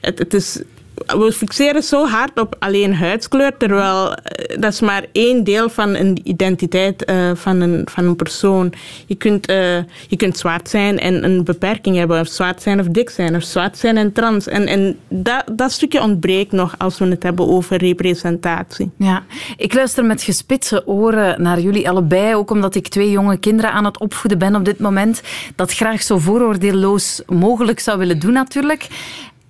het, 0.01 0.19
het 0.19 0.33
is 0.33 0.61
we 1.05 1.31
fixeren 1.31 1.83
zo 1.83 2.05
hard 2.05 2.39
op 2.39 2.55
alleen 2.59 2.95
huidskleur, 2.95 3.57
terwijl 3.57 4.13
eh, 4.13 4.61
dat 4.61 4.73
is 4.73 4.79
maar 4.79 5.05
één 5.11 5.43
deel 5.43 5.69
van 5.69 5.95
een 5.95 6.19
identiteit 6.23 7.09
uh, 7.09 7.31
van, 7.33 7.61
een, 7.61 7.87
van 7.91 8.05
een 8.05 8.15
persoon. 8.15 8.73
Je 9.05 9.15
kunt, 9.15 9.49
uh, 9.49 9.77
je 10.07 10.15
kunt 10.15 10.37
zwart 10.37 10.69
zijn 10.69 10.99
en 10.99 11.23
een 11.23 11.43
beperking 11.43 11.95
hebben, 11.95 12.19
of 12.19 12.27
zwart 12.27 12.61
zijn 12.61 12.79
of 12.79 12.85
dik 12.85 13.09
zijn, 13.09 13.35
of 13.35 13.43
zwart 13.43 13.77
zijn 13.77 13.97
en 13.97 14.11
trans. 14.11 14.47
En, 14.47 14.67
en 14.67 14.97
dat, 15.07 15.43
dat 15.51 15.71
stukje 15.71 16.01
ontbreekt 16.01 16.51
nog 16.51 16.75
als 16.77 16.97
we 16.99 17.05
het 17.05 17.23
hebben 17.23 17.47
over 17.47 17.77
representatie. 17.77 18.91
Ja, 18.97 19.23
ik 19.57 19.73
luister 19.73 20.05
met 20.05 20.21
gespitse 20.21 20.87
oren 20.87 21.41
naar 21.41 21.59
jullie 21.59 21.89
allebei, 21.89 22.35
ook 22.35 22.51
omdat 22.51 22.75
ik 22.75 22.87
twee 22.87 23.11
jonge 23.11 23.37
kinderen 23.37 23.71
aan 23.71 23.85
het 23.85 23.99
opvoeden 23.99 24.39
ben 24.39 24.55
op 24.55 24.65
dit 24.65 24.79
moment, 24.79 25.21
dat 25.55 25.73
graag 25.73 26.01
zo 26.01 26.17
vooroordeelloos 26.17 27.21
mogelijk 27.25 27.79
zou 27.79 27.97
willen 27.97 28.19
doen 28.19 28.33
natuurlijk. 28.33 28.87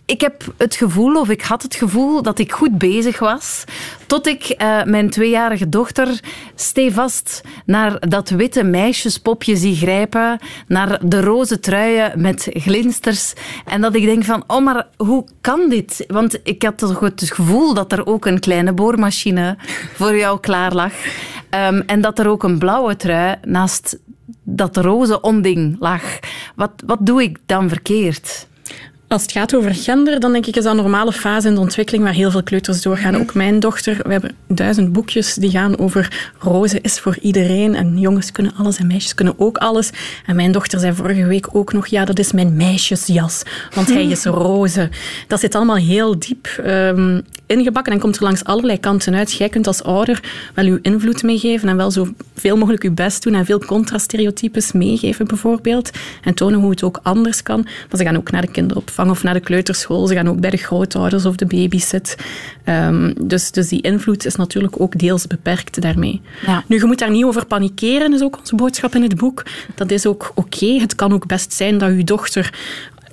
Ik 0.08 0.22
heb 0.22 0.54
het 0.58 0.76
gevoel, 0.76 1.20
of 1.20 1.30
ik 1.30 1.42
had 1.42 1.62
het 1.62 1.76
gevoel, 1.76 2.22
dat 2.22 2.40
ik 2.40 2.52
goed 2.52 2.78
bezig 2.78 3.20
was. 3.20 3.64
Tot 4.06 4.28
ik 4.28 4.56
uh, 4.58 4.84
mijn 4.84 5.10
tweejarige 5.10 5.70
dochter 5.70 6.20
stevast 6.56 7.42
naar 7.66 8.10
dat 8.10 8.30
witte 8.30 8.64
meisjespopje 8.64 9.56
zie 9.56 9.76
grijpen. 9.76 10.40
Naar 10.68 11.00
de 11.08 11.22
roze 11.22 11.60
truien 11.60 12.22
met 12.22 12.48
glinsters. 12.50 13.34
En 13.66 13.82
dat 13.82 13.96
ik 13.96 14.06
denk 14.06 14.24
van, 14.24 14.44
oh, 14.48 14.64
maar 14.64 14.88
hoe 14.98 15.26
kan 15.42 15.70
dit? 15.70 16.04
Want 16.08 16.40
ik 16.44 16.64
had 16.64 16.78
toch 16.78 17.00
het 17.00 17.32
gevoel 17.34 17.74
dat 17.74 17.92
er 17.92 18.06
ook 18.06 18.26
een 18.26 18.40
kleine 18.40 18.74
boormachine 18.74 19.58
voor 19.94 20.18
jou 20.18 20.40
klaar 20.40 20.74
lag. 20.74 20.94
Um, 21.52 21.82
en 21.82 22.02
dat 22.02 22.20
er 22.20 22.28
ook 22.28 22.44
een 22.44 22.60
blauwe 22.60 22.96
trui 22.96 23.36
naast 23.46 23.98
dat 24.44 24.78
roze 24.78 25.22
onding 25.22 25.76
lag. 25.80 26.02
Wat, 26.56 26.72
wat 26.86 27.06
doe 27.06 27.24
ik 27.24 27.38
dan 27.46 27.70
verkeerd? 27.70 28.48
Als 29.10 29.22
het 29.22 29.32
gaat 29.32 29.56
over 29.56 29.76
gender, 29.76 30.20
dan 30.20 30.32
denk 30.32 30.46
ik 30.46 30.56
is 30.56 30.64
dat 30.64 30.76
een 30.76 30.82
normale 30.82 31.12
fase 31.12 31.48
in 31.48 31.54
de 31.54 31.60
ontwikkeling 31.60 32.04
waar 32.04 32.14
heel 32.14 32.32
veel 32.32 32.44
kleuters 32.44 32.82
doorgaan. 32.82 33.16
Ook 33.16 33.34
mijn 33.34 33.60
dochter, 33.60 33.98
we 34.04 34.12
hebben 34.12 34.36
duizend 34.48 34.94
boekjes 34.94 35.34
die 35.34 35.50
gaan 35.50 35.80
over 35.80 36.32
roze 36.40 36.82
is 36.82 37.00
voor 37.00 37.18
iedereen 37.22 37.76
en 37.76 38.00
jongens 38.00 38.32
kunnen 38.32 38.54
alles 38.58 38.78
en 38.78 38.88
meisjes 38.88 39.14
kunnen 39.14 39.34
ook 39.38 39.58
alles. 39.58 39.90
En 40.26 40.36
mijn 40.36 40.52
dochter 40.52 40.80
zei 40.80 40.94
vorige 40.94 41.26
week 41.26 41.56
ook 41.56 41.74
nog, 41.74 41.88
ja, 41.88 42.06
dat 42.06 42.20
is 42.20 42.32
mijn 42.32 42.56
meisjesjas, 42.56 43.44
want 43.76 43.88
hij 43.88 44.06
is 44.06 44.26
roze. 44.44 44.90
Dat 45.28 45.40
zit 45.40 45.56
allemaal 45.56 45.76
heel 45.76 46.20
diep 46.20 46.48
um, 46.66 47.22
ingebakken 47.48 47.94
en 47.94 48.00
komt 48.00 48.16
er 48.16 48.24
langs 48.24 48.44
allerlei 48.44 48.80
kanten 48.80 49.16
uit. 49.16 49.32
Jij 49.32 49.50
kunt 49.50 49.68
als 49.68 49.84
ouder 49.84 50.24
wel 50.54 50.66
uw 50.66 50.80
invloed 50.82 51.24
meegeven 51.24 51.70
en 51.70 51.78
wel 51.78 51.92
zo 51.92 52.08
veel 52.36 52.58
mogelijk 52.58 52.84
uw 52.84 52.94
best 52.94 53.24
doen 53.24 53.34
en 53.34 53.46
veel 53.46 53.60
contrastereotypes 53.60 54.72
meegeven 54.72 55.28
bijvoorbeeld 55.28 55.92
en 56.24 56.34
tonen 56.34 56.60
hoe 56.60 56.70
het 56.70 56.84
ook 56.84 57.00
anders 57.04 57.44
kan. 57.44 57.62
Maar 57.64 58.00
ze 58.00 58.04
gaan 58.04 58.18
ook 58.18 58.32
naar 58.32 58.42
de 58.42 58.52
kinderopvang 58.52 59.10
of 59.10 59.24
naar 59.24 59.34
de 59.34 59.40
kleuterschool. 59.40 60.08
Ze 60.08 60.14
gaan 60.14 60.30
ook 60.30 60.40
bij 60.40 60.50
de 60.50 60.58
grootouders 60.58 61.26
of 61.26 61.36
de 61.36 61.46
babysit. 61.46 62.18
Um, 62.66 63.14
dus, 63.22 63.52
dus 63.52 63.68
die 63.68 63.82
invloed 63.82 64.26
is 64.26 64.36
natuurlijk 64.36 64.82
ook 64.82 65.00
deels 65.00 65.28
beperkt 65.28 65.82
daarmee. 65.82 66.22
Ja. 66.46 66.64
Nu, 66.68 66.78
je 66.78 66.86
moet 66.86 67.00
daar 67.00 67.12
niet 67.12 67.24
over 67.24 67.46
panikeren, 67.46 68.14
is 68.14 68.22
ook 68.22 68.38
onze 68.40 68.56
boodschap 68.56 68.96
in 68.96 69.02
het 69.02 69.16
boek. 69.16 69.46
Dat 69.76 69.92
is 69.92 70.06
ook 70.06 70.32
oké. 70.36 70.80
Het 70.80 70.96
kan 70.96 71.14
ook 71.14 71.28
best 71.28 71.54
zijn 71.54 71.78
dat 71.78 71.96
je 71.96 72.04
dochter 72.04 72.54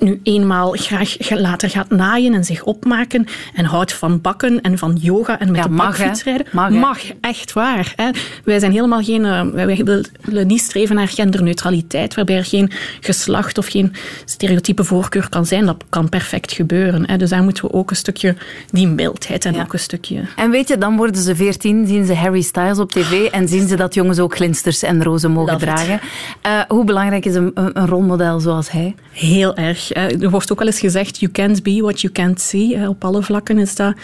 nu 0.04 0.20
eenmaal 0.22 0.70
graag 0.70 1.30
later 1.30 1.70
gaat 1.70 1.90
naaien 1.90 2.34
en 2.34 2.44
zich 2.44 2.62
opmaken 2.62 3.26
en 3.54 3.64
houdt 3.64 3.92
van 3.92 4.20
bakken 4.20 4.60
en 4.60 4.78
van 4.78 4.98
yoga 5.00 5.40
en 5.40 5.50
met 5.50 5.56
ja, 5.56 5.62
de 5.62 5.74
bakfiets 5.74 6.22
rijden. 6.22 6.46
Mag, 6.52 6.70
mag, 6.70 6.98
echt 7.20 7.52
waar. 7.52 7.92
Hè. 7.96 8.10
Wij 8.44 8.58
zijn 8.58 8.72
helemaal 8.72 9.02
geen... 9.02 9.24
Uh, 9.24 9.42
wij 9.42 9.84
willen 10.20 10.46
niet 10.46 10.60
streven 10.60 10.96
naar 10.96 11.08
genderneutraliteit, 11.08 12.14
waarbij 12.14 12.36
er 12.36 12.44
geen 12.44 12.70
geslacht 13.00 13.58
of 13.58 13.66
geen 13.66 13.92
stereotype 14.24 14.84
voorkeur 14.84 15.28
kan 15.28 15.46
zijn. 15.46 15.66
Dat 15.66 15.84
kan 15.88 16.08
perfect 16.08 16.52
gebeuren. 16.52 17.08
Hè. 17.10 17.16
Dus 17.16 17.30
daar 17.30 17.42
moeten 17.42 17.64
we 17.64 17.72
ook 17.72 17.90
een 17.90 17.96
stukje 17.96 18.36
die 18.70 18.88
mildheid 18.88 19.44
en 19.44 19.60
ook 19.60 19.72
een 19.72 19.78
stukje... 19.78 20.22
En 20.36 20.50
weet 20.50 20.68
je, 20.68 20.78
dan 20.78 20.96
worden 20.96 21.22
ze 21.22 21.36
veertien, 21.36 21.86
zien 21.86 22.04
ze 22.04 22.14
Harry 22.14 22.42
Styles 22.42 22.78
op 22.78 22.92
tv 22.92 23.26
en 23.26 23.48
zien 23.48 23.68
ze 23.68 23.76
dat 23.76 23.94
jongens 23.94 24.18
ook 24.18 24.34
glinsters 24.34 24.82
en 24.82 25.02
rozen 25.02 25.30
mogen 25.30 25.58
dragen. 25.58 26.00
Uh, 26.46 26.60
hoe 26.68 26.84
belangrijk 26.84 27.24
is 27.24 27.34
een, 27.34 27.50
een 27.54 27.86
rolmodel 27.86 28.40
zoals 28.40 28.70
hij? 28.70 28.94
Heel 29.12 29.56
erg. 29.56 29.92
Er 29.94 30.30
wordt 30.30 30.52
ook 30.52 30.58
wel 30.58 30.66
eens 30.66 30.80
gezegd, 30.80 31.18
you 31.18 31.32
can't 31.32 31.62
be 31.62 31.80
what 31.80 32.00
you 32.00 32.12
can't 32.12 32.40
see. 32.40 32.88
Op 32.88 33.04
alle 33.04 33.22
vlakken 33.22 33.58
is 33.58 33.74
dat. 33.74 33.94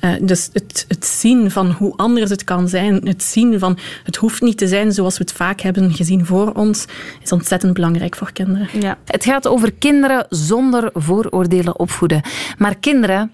Eh, 0.00 0.10
dus 0.20 0.50
het, 0.52 0.84
het 0.88 1.04
zien 1.06 1.50
van 1.50 1.70
hoe 1.70 1.96
anders 1.96 2.30
het 2.30 2.44
kan 2.44 2.68
zijn, 2.68 3.00
het 3.06 3.22
zien 3.22 3.58
van 3.58 3.78
het 4.04 4.16
hoeft 4.16 4.42
niet 4.42 4.58
te 4.58 4.68
zijn 4.68 4.92
zoals 4.92 5.18
we 5.18 5.24
het 5.24 5.32
vaak 5.32 5.60
hebben 5.60 5.92
gezien 5.92 6.26
voor 6.26 6.52
ons, 6.52 6.84
is 7.22 7.32
ontzettend 7.32 7.72
belangrijk 7.72 8.16
voor 8.16 8.32
kinderen. 8.32 8.68
Ja. 8.80 8.98
Het 9.04 9.24
gaat 9.24 9.46
over 9.46 9.72
kinderen 9.72 10.26
zonder 10.28 10.90
vooroordelen 10.94 11.78
opvoeden. 11.78 12.22
Maar 12.58 12.76
kinderen 12.76 13.32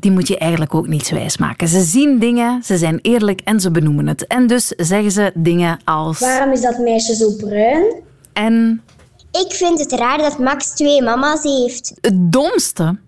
die 0.00 0.10
moet 0.10 0.28
je 0.28 0.38
eigenlijk 0.38 0.74
ook 0.74 0.88
niets 0.88 1.10
wijs 1.10 1.36
maken. 1.36 1.68
Ze 1.68 1.80
zien 1.80 2.18
dingen, 2.18 2.62
ze 2.62 2.76
zijn 2.76 2.98
eerlijk 3.02 3.40
en 3.40 3.60
ze 3.60 3.70
benoemen 3.70 4.06
het. 4.06 4.26
En 4.26 4.46
dus 4.46 4.66
zeggen 4.66 5.10
ze 5.10 5.30
dingen 5.34 5.78
als... 5.84 6.18
Waarom 6.18 6.52
is 6.52 6.60
dat 6.60 6.78
meisje 6.78 7.14
zo 7.14 7.36
bruin? 7.36 7.82
En 8.32 8.82
ik 9.46 9.52
vind 9.52 9.78
het 9.78 9.92
raar 9.92 10.18
dat 10.18 10.38
Max 10.38 10.70
twee 10.70 11.02
mama's 11.02 11.42
heeft. 11.42 11.92
Het 12.00 12.32
domste 12.32 12.98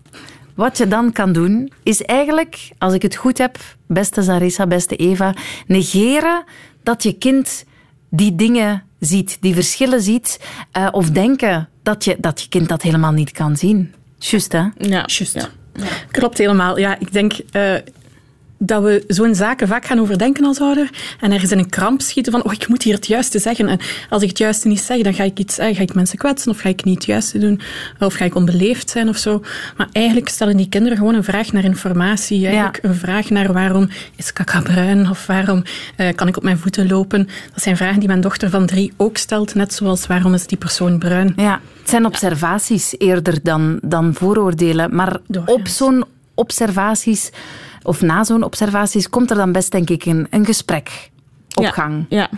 wat 0.55 0.77
je 0.77 0.87
dan 0.87 1.11
kan 1.11 1.33
doen, 1.33 1.71
is 1.83 2.01
eigenlijk, 2.01 2.69
als 2.77 2.93
ik 2.93 3.01
het 3.01 3.15
goed 3.15 3.37
heb, 3.37 3.57
beste 3.87 4.21
Sarissa, 4.21 4.67
beste 4.67 4.95
Eva, 4.95 5.33
negeren 5.67 6.43
dat 6.83 7.03
je 7.03 7.13
kind 7.13 7.65
die 8.09 8.35
dingen 8.35 8.83
ziet, 8.99 9.37
die 9.41 9.53
verschillen 9.53 10.01
ziet, 10.01 10.39
uh, 10.77 10.87
of 10.91 11.09
denken 11.09 11.69
dat 11.83 12.03
je, 12.03 12.17
dat 12.19 12.41
je 12.41 12.49
kind 12.49 12.69
dat 12.69 12.81
helemaal 12.81 13.11
niet 13.11 13.31
kan 13.31 13.57
zien. 13.57 13.93
Juist, 14.17 14.51
hè? 14.51 14.67
Ja, 14.77 15.03
juist. 15.05 15.33
Ja. 15.33 15.49
Klopt 16.11 16.37
helemaal. 16.37 16.77
Ja, 16.77 16.99
ik 16.99 17.13
denk, 17.13 17.33
uh, 17.51 17.75
dat 18.63 18.83
we 18.83 19.03
zo'n 19.07 19.35
zaken 19.35 19.67
vaak 19.67 19.85
gaan 19.85 19.99
overdenken 19.99 20.45
als 20.45 20.59
ouder 20.59 20.89
en 21.19 21.31
ergens 21.31 21.51
in 21.51 21.57
een 21.57 21.69
kramp 21.69 22.01
schieten 22.01 22.31
van 22.31 22.43
oh, 22.43 22.53
ik 22.53 22.67
moet 22.67 22.83
hier 22.83 22.93
het 22.93 23.07
juiste 23.07 23.39
zeggen. 23.39 23.67
En 23.67 23.79
als 24.09 24.21
ik 24.21 24.29
het 24.29 24.37
juiste 24.37 24.67
niet 24.67 24.79
zeg, 24.79 25.01
dan 25.01 25.13
ga 25.13 25.23
ik 25.23 25.39
iets 25.39 25.55
zeggen. 25.55 25.75
Ga 25.75 25.81
ik 25.81 25.93
mensen 25.93 26.17
kwetsen 26.17 26.51
of 26.51 26.59
ga 26.59 26.69
ik 26.69 26.83
niet 26.83 26.95
het 26.95 27.05
juiste 27.05 27.37
doen? 27.37 27.61
Of 27.99 28.13
ga 28.13 28.25
ik 28.25 28.35
onbeleefd 28.35 28.89
zijn 28.89 29.09
of 29.09 29.17
zo? 29.17 29.43
Maar 29.77 29.87
eigenlijk 29.91 30.29
stellen 30.29 30.57
die 30.57 30.69
kinderen 30.69 30.97
gewoon 30.97 31.13
een 31.13 31.23
vraag 31.23 31.51
naar 31.51 31.63
informatie. 31.63 32.45
Eigenlijk 32.45 32.79
een 32.81 32.95
vraag 32.95 33.29
naar 33.29 33.53
waarom 33.53 33.89
is 34.15 34.33
kaka 34.33 34.61
bruin 34.61 35.09
of 35.09 35.25
waarom 35.25 35.63
uh, 35.97 36.07
kan 36.15 36.27
ik 36.27 36.37
op 36.37 36.43
mijn 36.43 36.57
voeten 36.57 36.87
lopen? 36.87 37.27
Dat 37.53 37.63
zijn 37.63 37.77
vragen 37.77 37.99
die 37.99 38.07
mijn 38.07 38.21
dochter 38.21 38.49
van 38.49 38.65
drie 38.65 38.93
ook 38.97 39.17
stelt, 39.17 39.55
net 39.55 39.73
zoals 39.73 40.07
waarom 40.07 40.33
is 40.33 40.47
die 40.47 40.57
persoon 40.57 40.99
bruin? 40.99 41.33
Ja, 41.35 41.59
het 41.79 41.89
zijn 41.89 42.05
observaties 42.05 42.95
eerder 42.97 43.39
dan, 43.43 43.79
dan 43.83 44.13
vooroordelen. 44.13 44.95
Maar 44.95 45.19
op 45.45 45.67
zo'n 45.67 46.03
observaties 46.33 47.31
of 47.83 48.01
na 48.01 48.23
zo'n 48.23 48.43
observaties, 48.43 49.09
komt 49.09 49.29
er 49.29 49.37
dan 49.37 49.51
best, 49.51 49.71
denk 49.71 49.89
ik, 49.89 50.05
een, 50.05 50.27
een 50.29 50.45
gesprek 50.45 51.09
op 51.55 51.65
gang. 51.65 52.05
Ja. 52.09 52.29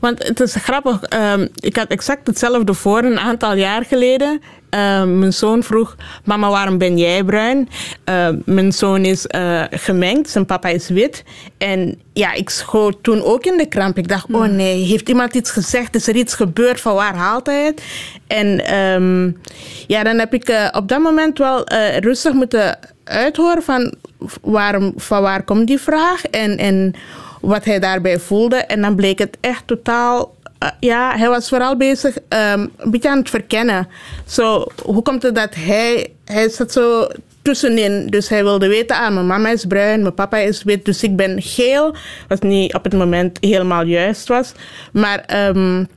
Want 0.00 0.26
het 0.26 0.40
is 0.40 0.54
grappig, 0.54 1.00
um, 1.12 1.48
ik 1.54 1.76
had 1.76 1.88
exact 1.88 2.26
hetzelfde 2.26 2.74
voor 2.74 3.02
een 3.02 3.18
aantal 3.18 3.54
jaar 3.54 3.84
geleden. 3.84 4.40
Uh, 4.74 5.04
mijn 5.04 5.32
zoon 5.32 5.62
vroeg, 5.62 5.96
mama, 6.24 6.50
waarom 6.50 6.78
ben 6.78 6.98
jij 6.98 7.24
bruin? 7.24 7.68
Uh, 8.08 8.28
mijn 8.44 8.72
zoon 8.72 9.04
is 9.04 9.26
uh, 9.28 9.64
gemengd, 9.70 10.30
zijn 10.30 10.46
papa 10.46 10.68
is 10.68 10.88
wit. 10.88 11.24
En 11.58 12.00
ja, 12.12 12.32
ik 12.32 12.50
schoot 12.50 13.02
toen 13.02 13.22
ook 13.22 13.44
in 13.44 13.56
de 13.56 13.66
kramp. 13.66 13.98
Ik 13.98 14.08
dacht, 14.08 14.26
oh 14.32 14.44
nee, 14.46 14.84
heeft 14.84 15.08
iemand 15.08 15.34
iets 15.34 15.50
gezegd? 15.50 15.94
Is 15.94 16.08
er 16.08 16.16
iets 16.16 16.34
gebeurd? 16.34 16.80
Van 16.80 16.94
waar 16.94 17.14
haalt 17.14 17.46
hij 17.46 17.64
het? 17.64 17.82
En 18.26 18.74
um, 18.78 19.40
ja, 19.86 20.02
dan 20.02 20.18
heb 20.18 20.34
ik 20.34 20.48
eh, 20.48 20.68
op 20.72 20.88
dat 20.88 21.00
moment 21.00 21.38
wel 21.38 21.64
rustig 21.98 22.32
moeten 22.32 22.78
uithoren 23.04 23.62
van, 23.62 23.94
waarom, 24.40 24.92
van 24.96 25.22
waar 25.22 25.42
komt 25.42 25.66
die 25.66 25.80
vraag? 25.80 26.24
En, 26.24 26.58
en 26.58 26.94
wat 27.40 27.64
hij 27.64 27.78
daarbij 27.78 28.18
voelde. 28.18 28.56
En 28.56 28.80
dan 28.80 28.94
bleek 28.94 29.18
het 29.18 29.36
echt 29.40 29.66
totaal 29.66 30.34
uh, 30.64 30.70
ja, 30.80 31.16
hij 31.16 31.28
was 31.28 31.48
vooral 31.48 31.76
bezig 31.76 32.16
um, 32.16 32.70
een 32.76 32.90
beetje 32.90 33.08
aan 33.08 33.18
het 33.18 33.30
verkennen. 33.30 33.88
Zo, 34.26 34.66
hoe 34.82 35.02
komt 35.02 35.22
het 35.22 35.34
dat 35.34 35.54
hij, 35.54 36.12
hij 36.24 36.48
zat 36.48 36.72
zo 36.72 37.08
tussenin. 37.42 38.06
Dus 38.06 38.28
hij 38.28 38.42
wilde 38.42 38.68
weten, 38.68 38.96
ah, 38.96 39.14
mijn 39.14 39.26
mama 39.26 39.48
is 39.48 39.64
bruin, 39.64 40.02
mijn 40.02 40.14
papa 40.14 40.36
is 40.36 40.62
wit, 40.62 40.84
dus 40.84 41.02
ik 41.02 41.16
ben 41.16 41.42
geel. 41.42 41.94
Wat 42.28 42.42
niet 42.42 42.74
op 42.74 42.84
het 42.84 42.92
moment 42.92 43.38
helemaal 43.40 43.84
juist 43.84 44.28
was. 44.28 44.52
Maar 44.92 45.48
um, 45.48 45.88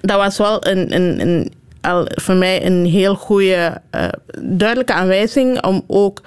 dat 0.00 0.16
was 0.16 0.38
wel 0.38 0.66
een, 0.66 0.94
een, 0.94 1.20
een 1.20 1.52
al 1.86 2.06
voor 2.14 2.34
mij 2.34 2.66
een 2.66 2.86
heel 2.86 3.14
goede, 3.14 3.80
uh, 3.94 4.08
duidelijke 4.40 4.92
aanwijzing 4.92 5.64
om 5.64 5.84
ook 5.86 6.22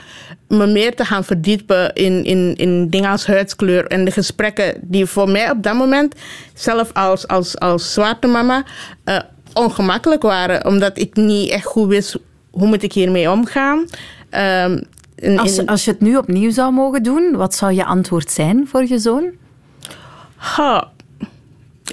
me 0.47 0.67
meer 0.67 0.95
te 0.95 1.05
gaan 1.05 1.23
verdiepen 1.23 1.93
in, 1.93 2.23
in, 2.23 2.55
in 2.55 2.89
dingen 2.89 3.09
als 3.09 3.25
huidskleur 3.25 3.87
en 3.87 4.05
de 4.05 4.11
gesprekken 4.11 4.73
die 4.81 5.05
voor 5.05 5.29
mij 5.29 5.51
op 5.51 5.63
dat 5.63 5.73
moment, 5.73 6.15
zelf 6.53 6.93
als, 6.93 7.27
als, 7.27 7.59
als 7.59 7.93
zwarte 7.93 8.27
mama, 8.27 8.63
uh, 9.05 9.19
ongemakkelijk 9.53 10.21
waren. 10.21 10.65
Omdat 10.65 10.97
ik 10.97 11.15
niet 11.15 11.49
echt 11.49 11.65
goed 11.65 11.87
wist 11.87 12.17
hoe 12.51 12.67
moet 12.67 12.83
ik 12.83 12.93
hiermee 12.93 13.31
omgaan. 13.31 13.85
Um, 14.65 14.83
in, 15.15 15.39
als, 15.39 15.65
als 15.65 15.85
je 15.85 15.91
het 15.91 16.01
nu 16.01 16.17
opnieuw 16.17 16.51
zou 16.51 16.73
mogen 16.73 17.03
doen, 17.03 17.35
wat 17.35 17.55
zou 17.55 17.73
je 17.73 17.85
antwoord 17.85 18.31
zijn 18.31 18.67
voor 18.67 18.85
je 18.87 18.99
zoon? 18.99 19.31
Ha, 20.35 20.91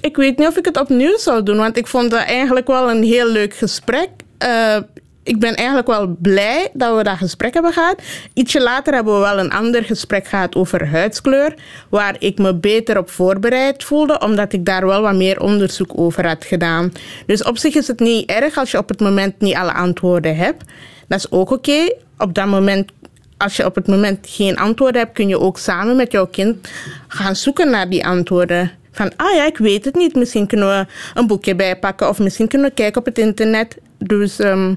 ik 0.06 0.16
weet 0.16 0.38
niet 0.38 0.48
of 0.48 0.56
ik 0.56 0.64
het 0.64 0.80
opnieuw 0.80 1.18
zou 1.18 1.42
doen, 1.42 1.56
want 1.56 1.76
ik 1.76 1.86
vond 1.86 2.10
dat 2.10 2.24
eigenlijk 2.24 2.66
wel 2.66 2.90
een 2.90 3.02
heel 3.02 3.28
leuk 3.28 3.54
gesprek. 3.54 4.08
Uh, 4.44 4.76
ik 5.22 5.38
ben 5.40 5.54
eigenlijk 5.54 5.86
wel 5.86 6.16
blij 6.22 6.68
dat 6.72 6.96
we 6.96 7.02
dat 7.02 7.16
gesprek 7.16 7.54
hebben 7.54 7.72
gehad. 7.72 8.02
Ietsje 8.34 8.62
later 8.62 8.94
hebben 8.94 9.14
we 9.14 9.20
wel 9.20 9.38
een 9.38 9.52
ander 9.52 9.84
gesprek 9.84 10.26
gehad 10.26 10.54
over 10.54 10.88
huidskleur, 10.88 11.54
waar 11.88 12.16
ik 12.18 12.38
me 12.38 12.54
beter 12.54 12.98
op 12.98 13.10
voorbereid 13.10 13.84
voelde, 13.84 14.18
omdat 14.18 14.52
ik 14.52 14.64
daar 14.64 14.86
wel 14.86 15.02
wat 15.02 15.14
meer 15.14 15.40
onderzoek 15.40 15.90
over 15.94 16.26
had 16.26 16.44
gedaan. 16.44 16.92
Dus 17.26 17.42
op 17.42 17.58
zich 17.58 17.74
is 17.74 17.86
het 17.86 18.00
niet 18.00 18.30
erg 18.30 18.56
als 18.56 18.70
je 18.70 18.78
op 18.78 18.88
het 18.88 19.00
moment 19.00 19.40
niet 19.40 19.54
alle 19.54 19.72
antwoorden 19.72 20.36
hebt. 20.36 20.64
Dat 21.08 21.18
is 21.18 21.30
ook 21.30 21.50
oké. 21.50 21.92
Op 22.18 22.34
dat 22.34 22.46
moment 22.46 22.90
als 23.36 23.56
je 23.56 23.64
op 23.64 23.74
het 23.74 23.86
moment 23.86 24.26
geen 24.28 24.56
antwoorden 24.56 25.00
hebt, 25.00 25.14
kun 25.14 25.28
je 25.28 25.40
ook 25.40 25.58
samen 25.58 25.96
met 25.96 26.12
jouw 26.12 26.26
kind 26.26 26.68
gaan 27.08 27.36
zoeken 27.36 27.70
naar 27.70 27.88
die 27.88 28.06
antwoorden. 28.06 28.72
Van, 28.96 29.12
ah 29.16 29.34
ja, 29.34 29.46
ik 29.46 29.58
weet 29.58 29.84
het 29.84 29.94
niet. 29.94 30.14
Misschien 30.14 30.46
kunnen 30.46 30.68
we 30.68 30.86
een 31.14 31.26
boekje 31.26 31.54
bijpakken 31.54 32.08
of 32.08 32.18
misschien 32.18 32.48
kunnen 32.48 32.68
we 32.68 32.74
kijken 32.74 33.00
op 33.00 33.06
het 33.06 33.18
internet 33.18 33.78
Dus 33.98 34.38
ehm, 34.38 34.74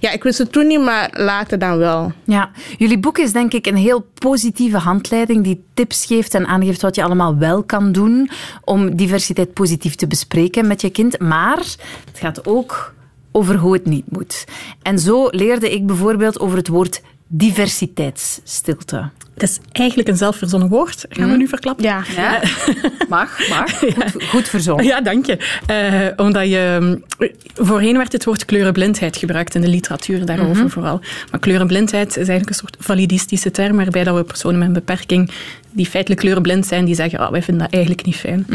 ja, 0.00 0.12
ik 0.12 0.22
wist 0.22 0.38
het 0.38 0.52
toen 0.52 0.66
niet, 0.66 0.80
maar 0.80 1.10
later 1.12 1.58
dan 1.58 1.78
wel. 1.78 2.12
Ja, 2.24 2.50
jullie 2.78 2.98
boek 2.98 3.18
is 3.18 3.32
denk 3.32 3.52
ik 3.52 3.66
een 3.66 3.76
heel 3.76 4.06
positieve 4.18 4.78
handleiding 4.78 5.44
die 5.44 5.64
tips 5.74 6.06
geeft 6.06 6.34
en 6.34 6.46
aangeeft 6.46 6.82
wat 6.82 6.94
je 6.94 7.02
allemaal 7.02 7.38
wel 7.38 7.62
kan 7.62 7.92
doen 7.92 8.30
om 8.64 8.96
diversiteit 8.96 9.52
positief 9.52 9.94
te 9.94 10.06
bespreken 10.06 10.66
met 10.66 10.80
je 10.80 10.90
kind. 10.90 11.18
Maar 11.18 11.58
het 11.58 12.18
gaat 12.18 12.46
ook 12.46 12.94
over 13.32 13.56
hoe 13.56 13.72
het 13.72 13.86
niet 13.86 14.12
moet. 14.12 14.44
En 14.82 14.98
zo 14.98 15.28
leerde 15.30 15.72
ik 15.72 15.86
bijvoorbeeld 15.86 16.40
over 16.40 16.56
het 16.56 16.68
woord 16.68 17.02
diversiteitsstilte. 17.26 19.10
Het 19.34 19.42
is 19.42 19.58
eigenlijk 19.72 20.08
een 20.08 20.16
zelfverzonnen 20.16 20.68
woord. 20.68 21.04
Gaan 21.08 21.30
we 21.30 21.36
nu 21.36 21.48
verklappen? 21.48 21.84
Ja. 21.84 22.02
Ja? 22.16 22.42
Mag, 23.08 23.48
mag. 23.48 23.78
Goed, 23.78 24.24
goed 24.24 24.48
verzonnen. 24.48 24.86
Ja, 24.86 25.00
dank 25.00 25.26
je. 25.26 25.38
Eh, 25.66 26.24
omdat 26.26 26.48
je... 26.48 26.98
Voorheen 27.54 27.96
werd 27.96 28.12
het 28.12 28.24
woord 28.24 28.44
kleurenblindheid 28.44 29.16
gebruikt 29.16 29.54
in 29.54 29.60
de 29.60 29.68
literatuur 29.68 30.26
daarover 30.26 30.70
vooral. 30.70 31.00
Maar 31.30 31.40
kleurenblindheid 31.40 32.08
is 32.08 32.16
eigenlijk 32.16 32.48
een 32.48 32.54
soort 32.54 32.76
validistische 32.78 33.50
term 33.50 33.76
waarbij 33.76 34.04
dat 34.04 34.16
we 34.16 34.24
personen 34.24 34.58
met 34.58 34.68
een 34.68 34.74
beperking 34.74 35.30
die 35.76 35.86
feitelijk 35.86 36.20
kleurenblind 36.20 36.66
zijn, 36.66 36.84
die 36.84 36.94
zeggen, 36.94 37.20
oh, 37.20 37.30
wij 37.30 37.42
vinden 37.42 37.62
dat 37.64 37.72
eigenlijk 37.72 38.06
niet 38.06 38.16
fijn. 38.16 38.46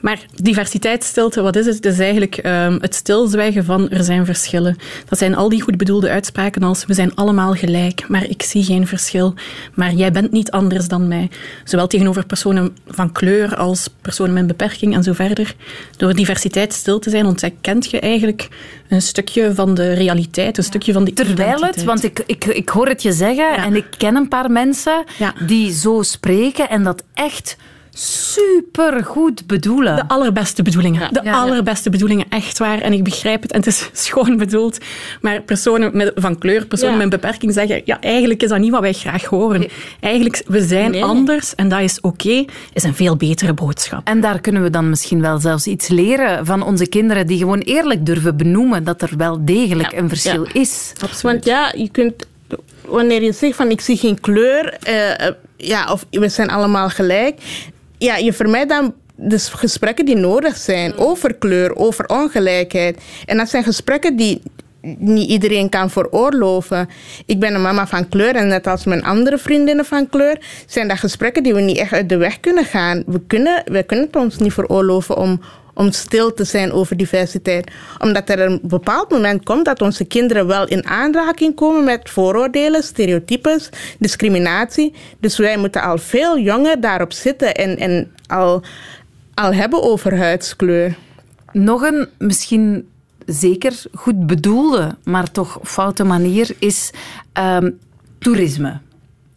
Maar 0.00 0.18
diversiteitsstilte, 0.34 1.42
wat 1.42 1.56
is 1.56 1.66
het? 1.66 1.74
Het 1.74 1.84
is 1.84 1.98
eigenlijk 1.98 2.36
ehm, 2.36 2.78
het 2.80 2.94
stilzwijgen 2.94 3.64
van 3.64 3.90
er 3.90 4.04
zijn 4.04 4.24
verschillen. 4.24 4.76
Dat 5.08 5.18
zijn 5.18 5.34
al 5.34 5.48
die 5.48 5.60
goed 5.62 5.76
bedoelde 5.76 6.10
uitspraken 6.10 6.62
als 6.62 6.86
we 6.86 6.94
zijn 6.94 7.14
allemaal 7.14 7.54
gelijk, 7.54 8.08
maar 8.08 8.24
ik 8.28 8.42
zie 8.42 8.64
geen 8.64 8.86
verschil. 8.86 9.34
Maar 9.74 9.92
jij 9.92 10.12
bent 10.12 10.32
niet 10.32 10.50
anders 10.50 10.88
dan 10.88 11.08
mij. 11.08 11.28
Zowel 11.64 11.86
tegenover 11.86 12.26
personen 12.26 12.76
van 12.86 13.12
kleur 13.12 13.56
als 13.56 13.88
personen 14.00 14.34
met 14.34 14.46
beperking 14.46 14.94
en 14.94 15.02
zo 15.02 15.12
verder. 15.12 15.54
Door 15.96 16.14
diversiteit 16.14 16.72
stil 16.72 16.98
te 16.98 17.10
zijn 17.10 17.26
ontkent 17.26 17.90
je 17.90 18.00
eigenlijk 18.00 18.48
een 18.88 19.02
stukje 19.02 19.54
van 19.54 19.74
de 19.74 19.92
realiteit, 19.92 20.58
een 20.58 20.64
stukje 20.64 20.92
van 20.92 21.04
die 21.04 21.14
Terwijl 21.14 21.60
het, 21.60 21.84
want 21.84 22.04
ik, 22.04 22.22
ik, 22.26 22.44
ik 22.44 22.68
hoor 22.68 22.88
het 22.88 23.02
je 23.02 23.12
zeggen 23.12 23.56
en 23.56 23.76
ik 23.76 23.86
ken 23.96 24.16
een 24.16 24.28
paar 24.28 24.50
mensen 24.50 25.04
Ja. 25.18 25.34
die 25.46 25.72
zo 25.72 26.02
spreken 26.02 26.69
en 26.70 26.82
dat 26.82 27.02
echt 27.14 27.56
super 27.92 29.04
goed 29.04 29.46
bedoelen. 29.46 29.96
De 29.96 30.08
allerbeste 30.08 30.62
bedoelingen. 30.62 31.12
De 31.12 31.20
Ja. 31.24 31.32
allerbeste 31.32 31.90
bedoelingen, 31.90 32.26
echt 32.28 32.58
waar. 32.58 32.80
En 32.80 32.92
ik 32.92 33.04
begrijp 33.04 33.42
het 33.42 33.52
en 33.52 33.58
het 33.58 33.66
is 33.66 33.90
schoon 34.06 34.36
bedoeld. 34.36 34.78
Maar 35.20 35.40
personen 35.42 35.96
met, 35.96 36.12
van 36.14 36.38
kleur, 36.38 36.66
personen 36.66 36.92
Ja. 36.98 37.02
met 37.02 37.12
een 37.12 37.20
beperking 37.20 37.52
zeggen, 37.52 37.82
ja, 37.84 38.00
eigenlijk 38.00 38.42
is 38.42 38.48
dat 38.48 38.58
niet 38.58 38.70
wat 38.70 38.80
wij 38.80 38.92
graag 38.92 39.24
horen. 39.24 39.66
Eigenlijk, 40.00 40.42
we 40.46 40.62
zijn 40.66 40.90
Nee. 40.90 41.04
anders 41.04 41.54
en 41.54 41.68
dat 41.68 41.80
is 41.80 42.00
oké, 42.00 42.44
is 42.72 42.82
een 42.82 42.94
veel 42.94 43.16
betere 43.16 43.52
boodschap. 43.54 44.00
En 44.08 44.20
daar 44.20 44.40
kunnen 44.40 44.62
we 44.62 44.70
dan 44.70 44.88
misschien 44.88 45.20
wel 45.20 45.38
zelfs 45.38 45.66
iets 45.66 45.88
leren 45.88 46.46
van 46.46 46.62
onze 46.62 46.86
kinderen 46.88 47.26
die 47.26 47.38
gewoon 47.38 47.60
eerlijk 47.60 48.06
durven 48.06 48.36
benoemen 48.36 48.84
dat 48.84 49.02
er 49.02 49.10
wel 49.16 49.44
degelijk 49.44 49.92
een 49.92 50.08
verschil 50.08 50.46
is. 50.52 50.92
Want 51.22 51.44
ja, 51.44 51.72
je 51.76 51.88
kunt, 51.90 52.26
wanneer 52.84 53.22
je 53.22 53.32
zegt 53.32 53.56
van 53.56 53.70
ik 53.70 53.80
zie 53.80 53.96
geen 53.96 54.20
kleur, 54.20 54.76
eh, 54.82 55.26
eh, 55.26 55.34
ja, 55.60 55.92
of 55.92 56.06
we 56.10 56.28
zijn 56.28 56.50
allemaal 56.50 56.88
gelijk, 56.88 57.40
ja, 57.98 58.16
je 58.16 58.32
vermijdt 58.32 58.68
dan 58.68 58.94
de 59.14 59.38
gesprekken 59.38 60.04
die 60.04 60.16
nodig 60.16 60.56
zijn 60.56 60.96
over 60.96 61.34
kleur, 61.34 61.76
over 61.76 62.06
ongelijkheid. 62.06 63.00
En 63.26 63.36
dat 63.36 63.48
zijn 63.48 63.64
gesprekken 63.64 64.16
die 64.16 64.42
niet 64.98 65.28
iedereen 65.28 65.68
kan 65.68 65.90
veroorloven. 65.90 66.88
Ik 67.26 67.40
ben 67.40 67.54
een 67.54 67.62
mama 67.62 67.86
van 67.86 68.08
kleur 68.08 68.34
en 68.34 68.48
net 68.48 68.66
als 68.66 68.84
mijn 68.84 69.04
andere 69.04 69.38
vriendinnen 69.38 69.84
van 69.84 70.08
kleur, 70.08 70.38
zijn 70.66 70.88
dat 70.88 70.98
gesprekken 70.98 71.42
die 71.42 71.54
we 71.54 71.60
niet 71.60 71.78
echt 71.78 71.92
uit 71.92 72.08
de 72.08 72.16
weg 72.16 72.40
kunnen 72.40 72.64
gaan. 72.64 73.02
We 73.06 73.20
kunnen, 73.26 73.62
we 73.64 73.82
kunnen 73.82 74.06
het 74.06 74.16
ons 74.16 74.38
niet 74.38 74.52
veroorloven 74.52 75.16
om, 75.16 75.40
om 75.74 75.92
stil 75.92 76.34
te 76.34 76.44
zijn 76.44 76.72
over 76.72 76.96
diversiteit. 76.96 77.70
Omdat 77.98 78.28
er 78.28 78.40
een 78.40 78.60
bepaald 78.62 79.10
moment 79.10 79.44
komt 79.44 79.64
dat 79.64 79.82
onze 79.82 80.04
kinderen 80.04 80.46
wel 80.46 80.68
in 80.68 80.86
aanraking 80.86 81.54
komen 81.54 81.84
met 81.84 82.10
vooroordelen, 82.10 82.82
stereotypes, 82.82 83.68
discriminatie. 83.98 84.94
Dus 85.18 85.38
wij 85.38 85.56
moeten 85.56 85.82
al 85.82 85.98
veel 85.98 86.38
jonger 86.38 86.80
daarop 86.80 87.12
zitten 87.12 87.54
en, 87.54 87.76
en 87.76 88.12
al, 88.26 88.62
al 89.34 89.54
hebben 89.54 89.82
over 89.82 90.18
huidskleur. 90.18 90.96
Nog 91.52 91.82
een 91.82 92.08
misschien 92.18 92.88
zeker 93.26 93.82
goed 93.92 94.26
bedoelde, 94.26 94.96
maar 95.04 95.30
toch 95.30 95.58
foute 95.62 96.04
manier 96.04 96.50
is 96.58 96.90
ehm, 97.32 97.70
toerisme. 98.18 98.80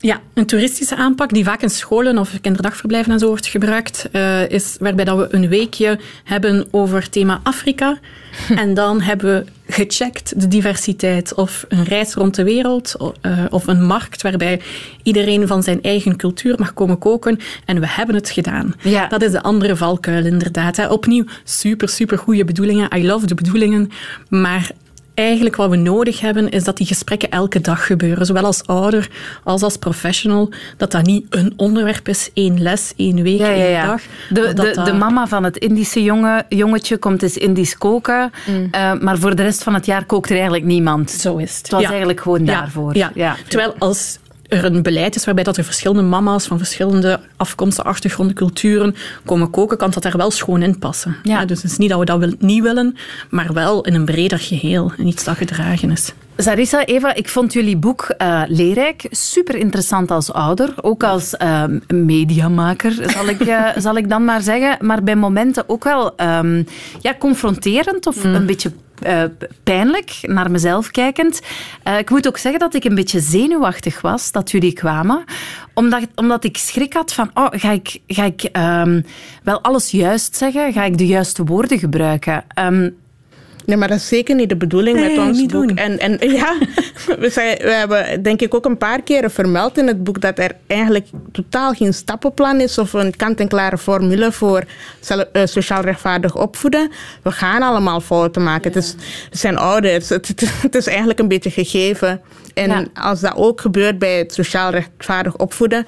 Ja, 0.03 0.21
een 0.33 0.45
toeristische 0.45 0.95
aanpak 0.95 1.29
die 1.33 1.43
vaak 1.43 1.61
in 1.61 1.69
scholen 1.69 2.17
of 2.17 2.41
kinderdagverblijven 2.41 3.11
en 3.11 3.19
zo 3.19 3.27
wordt 3.27 3.47
gebruikt, 3.47 4.09
eh, 4.11 4.49
is 4.49 4.75
waarbij 4.79 5.05
dat 5.05 5.17
we 5.17 5.27
een 5.29 5.47
weekje 5.47 5.99
hebben 6.23 6.67
over 6.71 7.01
het 7.01 7.11
thema 7.11 7.39
Afrika. 7.43 7.97
en 8.55 8.73
dan 8.73 9.01
hebben 9.01 9.33
we 9.33 9.73
gecheckt 9.73 10.41
de 10.41 10.47
diversiteit 10.47 11.33
of 11.33 11.65
een 11.67 11.83
reis 11.83 12.13
rond 12.13 12.35
de 12.35 12.43
wereld 12.43 12.95
eh, 13.21 13.45
of 13.49 13.67
een 13.67 13.85
markt 13.85 14.21
waarbij 14.21 14.61
iedereen 15.03 15.47
van 15.47 15.63
zijn 15.63 15.81
eigen 15.81 16.15
cultuur 16.15 16.55
mag 16.59 16.73
komen 16.73 16.97
koken. 16.97 17.39
En 17.65 17.79
we 17.79 17.87
hebben 17.87 18.15
het 18.15 18.29
gedaan. 18.29 18.75
Ja. 18.81 19.07
Dat 19.07 19.21
is 19.21 19.31
de 19.31 19.41
andere 19.41 19.75
valkuil 19.75 20.25
inderdaad. 20.25 20.77
Hè. 20.77 20.87
Opnieuw, 20.87 21.25
super, 21.43 21.89
super 21.89 22.17
goede 22.17 22.45
bedoelingen. 22.45 22.97
I 22.97 23.05
love 23.05 23.25
de 23.25 23.35
bedoelingen. 23.35 23.91
Maar 24.29 24.71
eigenlijk 25.13 25.55
wat 25.55 25.69
we 25.69 25.75
nodig 25.75 26.19
hebben, 26.19 26.49
is 26.49 26.63
dat 26.63 26.77
die 26.77 26.87
gesprekken 26.87 27.29
elke 27.29 27.61
dag 27.61 27.85
gebeuren. 27.85 28.25
Zowel 28.25 28.43
als 28.45 28.67
ouder 28.67 29.09
als 29.43 29.61
als 29.61 29.77
professional. 29.77 30.49
Dat 30.77 30.91
dat 30.91 31.05
niet 31.05 31.25
een 31.29 31.53
onderwerp 31.57 32.07
is, 32.07 32.29
één 32.33 32.61
les, 32.61 32.93
één 32.97 33.23
week, 33.23 33.39
Ja, 33.39 33.47
ja, 33.49 33.65
één 33.77 33.85
dag. 33.85 34.01
De, 34.29 34.53
de, 34.53 34.71
dat- 34.73 34.85
de 34.85 34.93
mama 34.93 35.27
van 35.27 35.43
het 35.43 35.57
Indische 35.57 36.03
jongen, 36.03 36.45
jongetje 36.49 36.97
komt 36.97 37.23
eens 37.23 37.37
Indisch 37.37 37.77
koken, 37.77 38.31
eh, 38.71 38.93
maar 38.93 39.17
voor 39.17 39.35
de 39.35 39.43
rest 39.43 39.63
van 39.63 39.73
het 39.73 39.85
jaar 39.85 40.05
kookt 40.05 40.29
er 40.29 40.35
eigenlijk 40.35 40.65
niemand. 40.65 41.11
Zo 41.11 41.37
is 41.37 41.49
het. 41.57 41.61
Het 41.61 41.71
was 41.71 41.83
eigenlijk 41.83 42.21
gewoon 42.21 42.45
daarvoor. 42.45 42.97
Ja. 42.97 43.35
Terwijl 43.47 43.75
als 43.79 44.17
er 44.47 44.65
een 44.65 44.81
beleid 44.83 45.15
is 45.15 45.25
waarbij 45.25 45.43
dat 45.43 45.57
er 45.57 45.63
verschillende 45.63 46.01
mama's 46.01 46.45
van 46.47 46.57
verschillende 46.57 47.19
afkomsten, 47.37 47.83
achtergronden, 47.83 48.35
culturen 48.35 48.95
komen 49.25 49.49
koken, 49.49 49.77
kan 49.77 49.89
dat 49.91 50.03
daar 50.03 50.17
wel 50.17 50.31
schoon 50.31 50.61
in 50.61 50.79
passen. 50.79 51.15
Ja. 51.23 51.45
dus 51.45 51.61
het 51.61 51.71
is 51.71 51.77
niet 51.77 51.89
dat 51.89 51.99
we 51.99 52.05
dat 52.05 52.19
wil- 52.19 52.33
niet 52.39 52.63
willen, 52.63 52.95
maar 53.29 53.53
wel 53.53 53.85
in 53.85 53.93
een 53.93 54.05
breder 54.05 54.39
geheel. 54.39 54.91
En 54.97 55.07
iets 55.07 55.23
dat 55.23 55.37
gedragen 55.37 55.91
is. 55.91 56.13
Sarissa, 56.37 56.85
Eva, 56.85 57.13
ik 57.15 57.29
vond 57.29 57.53
jullie 57.53 57.77
boek 57.77 58.01
eh, 58.17 58.41
leerrijk. 58.47 59.07
Super 59.09 59.55
interessant 59.55 60.11
als 60.11 60.31
ouder. 60.31 60.73
Ook 60.81 61.03
als 61.03 61.37
eh, 61.37 61.63
mediamaker, 61.87 62.91
zal 63.11 63.27
ik, 63.27 63.39
eh, 63.41 63.67
zal 63.85 63.95
ik 63.97 64.09
dan 64.09 64.25
maar 64.25 64.41
zeggen. 64.41 64.77
Maar 64.85 65.03
bij 65.03 65.15
momenten 65.15 65.63
ook 65.69 65.83
wel 65.83 66.15
ehm, 66.15 66.63
ja, 67.01 67.15
confronterend 67.19 68.07
of 68.07 68.23
een 68.23 68.45
beetje 68.45 68.71
eh, 69.03 69.23
pijnlijk 69.63 70.17
naar 70.21 70.51
mezelf 70.51 70.91
kijkend. 70.91 71.41
Eh, 71.83 71.97
ik 71.97 72.09
moet 72.09 72.27
ook 72.27 72.37
zeggen 72.37 72.59
dat 72.59 72.73
ik 72.73 72.83
een 72.83 72.95
beetje 72.95 73.19
zenuwachtig 73.19 74.01
was 74.01 74.31
dat 74.31 74.51
jullie 74.51 74.73
kwamen. 74.73 75.23
Omdat, 75.73 76.07
omdat 76.15 76.43
ik 76.43 76.57
schrik 76.57 76.93
had 76.93 77.13
van, 77.13 77.31
oh, 77.33 77.47
ga 77.51 77.71
ik, 77.71 77.99
ga 78.07 78.23
ik 78.23 78.43
ehm, 78.43 79.01
wel 79.43 79.61
alles 79.61 79.91
juist 79.91 80.35
zeggen? 80.35 80.73
Ga 80.73 80.83
ik 80.83 80.97
de 80.97 81.07
juiste 81.07 81.43
woorden 81.43 81.79
gebruiken? 81.79 82.43
Ehm, 82.47 82.89
Nee, 83.65 83.77
maar 83.77 83.87
dat 83.87 83.97
is 83.97 84.07
zeker 84.07 84.35
niet 84.35 84.49
de 84.49 84.55
bedoeling 84.55 84.97
Nee, 84.99 85.09
met 85.17 85.27
ons 85.27 85.37
niet 85.37 85.51
boek. 85.51 85.67
doen. 85.67 85.77
En, 85.77 85.99
en 85.99 86.17
ja, 86.41 86.57
we, 87.19 87.29
zijn, 87.29 87.57
we 87.57 87.71
hebben 87.71 88.23
denk 88.23 88.41
ik 88.41 88.53
ook 88.55 88.65
een 88.65 88.77
paar 88.77 89.01
keren 89.01 89.31
vermeld 89.31 89.77
in 89.77 89.87
het 89.87 90.03
boek 90.03 90.21
dat 90.21 90.39
er 90.39 90.51
eigenlijk 90.67 91.07
totaal 91.31 91.73
geen 91.73 91.93
stappenplan 91.93 92.59
is 92.61 92.77
of 92.77 92.93
een 92.93 93.15
kant-en-klare 93.15 93.77
formule 93.77 94.31
voor 94.31 94.63
eh, 95.07 95.41
sociaal 95.45 95.81
rechtvaardig 95.81 96.35
opvoeden. 96.37 96.91
We 97.23 97.31
gaan 97.31 97.61
allemaal 97.61 98.01
fouten 98.01 98.43
maken. 98.43 98.71
Het, 98.73 98.83
is, 98.83 98.95
het 99.29 99.39
zijn 99.39 99.57
ouders. 99.57 100.09
Het, 100.09 100.27
het, 100.27 100.43
het 100.61 100.75
is 100.75 100.87
eigenlijk 100.87 101.19
een 101.19 101.27
beetje 101.27 101.51
gegeven. 101.51 102.21
En 102.53 102.69
Ja. 102.69 102.85
als 102.93 103.19
dat 103.19 103.35
ook 103.35 103.61
gebeurt 103.61 103.99
bij 103.99 104.17
het 104.17 104.33
sociaal 104.33 104.69
rechtvaardig 104.71 105.35
opvoeden, 105.37 105.85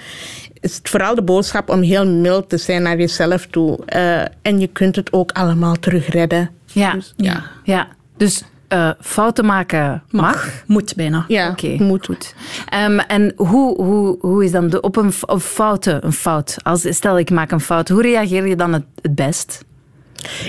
is 0.66 0.76
het 0.76 0.90
vooral 0.90 1.16
de 1.16 1.22
boodschap 1.22 1.70
om 1.70 1.82
heel 1.82 2.08
mild 2.08 2.50
te 2.50 2.58
zijn 2.58 2.82
naar 2.82 2.98
jezelf 2.98 3.46
toe. 3.46 3.86
Eh, 3.86 4.22
en 4.42 4.60
je 4.60 4.68
kunt 4.68 4.96
het 4.96 5.14
ook 5.14 5.32
allemaal 5.32 5.76
terugredden. 5.76 6.50
ja. 6.66 6.92
Dus, 6.94 7.14
ja. 7.18 7.44
Ja, 7.64 7.88
dus 8.18 8.44
eh, 8.68 8.90
fouten 9.02 9.46
maken 9.46 10.04
mag. 10.10 10.64
Moet 10.68 10.96
bijna. 10.96 11.26
Ja, 11.28 11.50
Oké, 11.50 11.68
moet. 11.68 12.06
goed. 12.06 12.36
Ehm, 12.70 13.00
en 13.00 13.34
hoe, 13.36 13.82
hoe, 13.84 14.18
hoe 14.20 14.44
is 14.44 14.52
dan 14.52 14.70
de, 14.70 14.82
op 14.82 14.96
een, 14.96 15.14
op 15.22 15.42
fouten, 15.42 16.06
een 16.06 16.14
fout? 16.14 16.58
Als, 16.64 16.96
stel, 16.96 17.20
ik 17.20 17.30
maak 17.30 17.52
een 17.52 17.60
fout. 17.60 17.90
Hoe 17.90 18.02
reageer 18.02 18.48
je 18.48 18.56
dan 18.56 18.74
het, 18.74 18.84
het 19.02 19.16
best? 19.16 19.64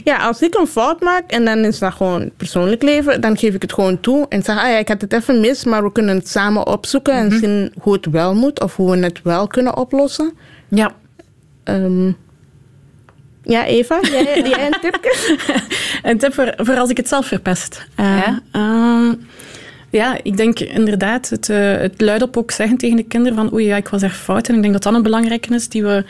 Ja, 0.04 0.16
als 0.16 0.42
ik 0.42 0.54
een 0.54 0.66
fout 0.66 1.00
maak 1.00 1.30
en 1.30 1.44
dan 1.44 1.58
is 1.58 1.78
dat 1.78 1.92
gewoon 1.92 2.30
persoonlijk 2.36 2.82
leven, 2.82 3.20
dan 3.20 3.38
geef 3.38 3.54
ik 3.54 3.62
het 3.62 3.72
gewoon 3.72 4.00
toe 4.00 4.26
en 4.28 4.42
zeg, 4.42 4.56
ah 4.56 4.68
ja, 4.70 4.76
ik 4.78 4.88
had 4.88 5.00
het 5.00 5.12
even 5.12 5.40
mis, 5.40 5.64
maar 5.64 5.82
we 5.82 5.92
kunnen 5.92 6.16
het 6.16 6.28
samen 6.28 6.66
opzoeken 6.66 7.12
en 7.14 7.30
zien 7.38 7.72
hoe 7.80 7.92
het 7.92 8.06
wel 8.06 8.34
moet 8.34 8.62
of 8.62 8.76
hoe 8.76 8.90
we 8.90 9.04
het 9.04 9.20
wel 9.22 9.46
kunnen 9.46 9.76
oplossen. 9.76 10.32
Ja. 10.68 10.92
Ehm, 11.64 12.06
ja, 13.42 13.64
Eva, 13.64 13.98
jij, 14.02 14.42
jij 14.48 14.66
een 14.66 14.76
tipje? 14.80 15.36
Een 16.02 16.18
tip 16.18 16.34
voor, 16.34 16.52
voor 16.56 16.78
als 16.78 16.90
ik 16.90 16.96
het 16.96 17.08
zelf 17.08 17.26
verpest. 17.26 17.86
Eh, 17.94 18.04
Ja? 18.26 18.40
ehm, 18.52 19.14
ja, 19.90 20.18
ik 20.22 20.36
denk 20.36 20.60
inderdaad 20.60 21.28
het, 21.28 21.48
eh, 21.48 21.76
het 21.76 22.00
luidop 22.00 22.36
ook 22.36 22.50
zeggen 22.50 22.76
tegen 22.76 22.96
de 22.96 23.02
kinderen 23.02 23.38
van 23.38 23.52
oei, 23.52 23.66
ja, 23.66 23.76
ik 23.76 23.88
was 23.88 24.02
echt 24.02 24.16
fout. 24.16 24.48
En 24.48 24.54
ik 24.54 24.60
denk 24.60 24.72
dat 24.72 24.82
dat 24.82 24.94
een 24.94 25.02
belangrijke 25.02 25.54
is 25.54 25.68
die 25.68 25.82
we 25.82 26.04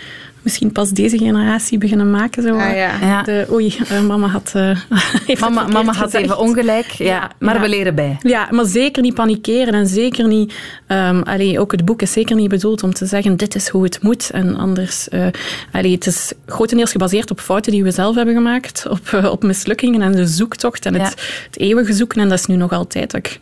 misschien 0.46 0.72
pas 0.72 0.90
deze 0.90 1.18
generatie 1.18 1.78
beginnen 1.78 2.10
maken. 2.10 2.42
Zo. 2.42 2.54
Ah, 2.54 2.76
ja. 2.76 2.90
Ja. 3.00 3.22
De, 3.22 3.46
oei, 3.50 3.76
eh, 3.88 4.00
mama 4.00 4.26
had, 4.26 4.52
eh, 4.54 4.70
heeft 5.26 5.40
Mama, 5.40 5.66
mama 5.66 5.92
had 5.92 6.04
gezegd. 6.04 6.24
even 6.24 6.38
ongelijk, 6.38 6.86
ja, 6.90 7.04
Ja, 7.04 7.30
maar 7.38 7.54
ja. 7.54 7.60
we 7.60 7.68
leren 7.68 7.94
bij. 7.94 8.16
Ja, 8.20 8.48
maar 8.50 8.64
zeker 8.64 9.02
niet 9.02 9.14
panikeren 9.14 9.74
en 9.74 9.86
zeker 9.86 10.26
niet... 10.26 10.54
ehm 10.86 11.20
allee, 11.22 11.60
ook 11.60 11.72
het 11.72 11.84
boek 11.84 12.02
is 12.02 12.12
zeker 12.12 12.36
niet 12.36 12.48
bedoeld 12.48 12.82
om 12.82 12.94
te 12.94 13.06
zeggen 13.06 13.36
dit 13.36 13.54
is 13.54 13.68
hoe 13.68 13.82
het 13.84 14.02
moet 14.02 14.30
en 14.30 14.56
anders... 14.56 15.08
eh 15.08 15.26
allee, 15.72 15.92
het 15.92 16.06
is 16.06 16.32
grotendeels 16.46 16.90
gebaseerd 16.90 17.30
op 17.30 17.40
fouten 17.40 17.72
die 17.72 17.82
we 17.82 17.90
zelf 17.90 18.14
hebben 18.14 18.34
gemaakt, 18.34 18.86
op, 18.88 19.12
eh, 19.12 19.30
op 19.30 19.42
mislukkingen 19.42 20.02
en 20.02 20.12
de 20.12 20.26
zoektocht 20.26 20.86
en 20.86 20.94
het, 20.94 21.14
het 21.46 21.58
eeuwige 21.58 21.92
zoeken. 21.92 22.20
En 22.20 22.28
dat 22.28 22.38
is 22.38 22.46
nu 22.46 22.56
nog 22.56 22.72
altijd 22.72 23.10
dat 23.10 23.20
ik 23.26 23.38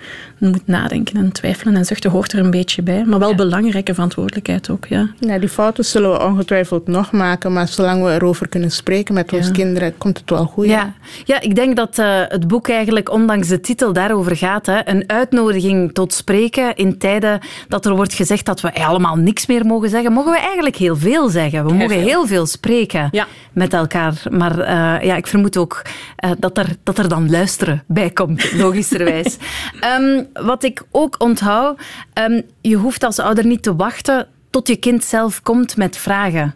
moet 0.51 0.67
nadenken 0.67 1.17
en 1.17 1.33
twijfelen 1.33 1.77
en 1.77 1.85
zuchten 1.85 2.11
hoort 2.11 2.33
er 2.33 2.39
een 2.39 2.51
beetje 2.51 2.83
bij. 2.83 3.05
Maar 3.05 3.19
wel 3.19 3.35
belangrijke 3.35 3.95
verantwoordelijkheid 3.95 4.71
ook, 4.71 4.87
ja. 4.87 5.09
Ja, 5.21 5.39
die 5.39 5.49
fouten 5.49 5.85
zullen 5.85 6.11
we 6.13 6.25
ongetwijfeld 6.25 6.87
nog 6.87 7.13
maken, 7.13 7.53
maar 7.53 7.69
zolang 7.69 8.05
we 8.05 8.11
erover 8.11 8.49
kunnen 8.49 8.71
spreken 8.71 9.15
met 9.15 9.33
onze 9.33 9.51
kinderen, 9.51 9.99
komt 9.99 10.19
het 10.19 10.31
wel 10.31 10.45
goed. 10.47 10.67
Ja, 10.67 10.95
ja 11.25 11.41
ik 11.41 11.55
denk 11.55 11.77
dat 11.77 11.99
eh, 11.99 12.21
het 12.29 12.49
boek 12.49 12.69
eigenlijk, 12.69 13.11
ondanks 13.11 13.49
de 13.49 13.61
titel, 13.61 13.93
daarover 13.93 14.37
gaat. 14.37 14.67
Hè. 14.67 14.89
Een 14.89 15.05
uitnodiging 15.07 15.93
tot 15.93 16.13
spreken 16.15 16.75
in 16.77 16.99
tijden 16.99 17.41
dat 17.69 17.87
er 17.87 17.97
wordt 17.97 18.15
gezegd 18.15 18.47
dat 18.47 18.61
we 18.61 18.75
allemaal 18.75 19.17
niks 19.17 19.47
meer 19.47 19.67
mogen 19.67 19.89
zeggen. 19.91 20.13
Mogen 20.13 20.33
we 20.33 20.39
eigenlijk 20.39 20.77
heel 20.77 20.97
veel 20.97 21.29
zeggen. 21.29 21.67
We 21.67 21.73
mogen 21.73 22.01
heel 22.01 22.27
veel 22.27 22.47
spreken 22.47 23.09
Ja. 23.11 23.27
met 23.53 23.73
elkaar. 23.73 24.23
Maar 24.31 24.59
eh, 24.59 25.07
ja, 25.07 25.17
ik 25.17 25.27
vermoed 25.27 25.57
ook 25.57 25.83
eh, 26.17 26.31
dat, 26.39 26.59
er, 26.59 26.67
dat 26.83 26.99
er 26.99 27.09
dan 27.09 27.31
luisteren 27.31 27.83
bij 27.87 28.11
komt, 28.11 28.53
logischerwijs. 28.53 29.37
Ehm, 29.81 30.23
wat 30.43 30.63
ik 30.63 30.83
ook 30.91 31.15
onthoud, 31.19 31.81
ehm, 32.13 32.41
je 32.61 32.77
hoeft 32.77 33.05
als 33.05 33.19
ouder 33.19 33.47
niet 33.47 33.63
te 33.63 33.77
wachten 33.77 34.29
tot 34.51 34.69
je 34.69 34.77
kind 34.77 35.05
zelf 35.05 35.43
komt 35.43 35.77
met 35.77 35.97
vragen. 35.97 36.55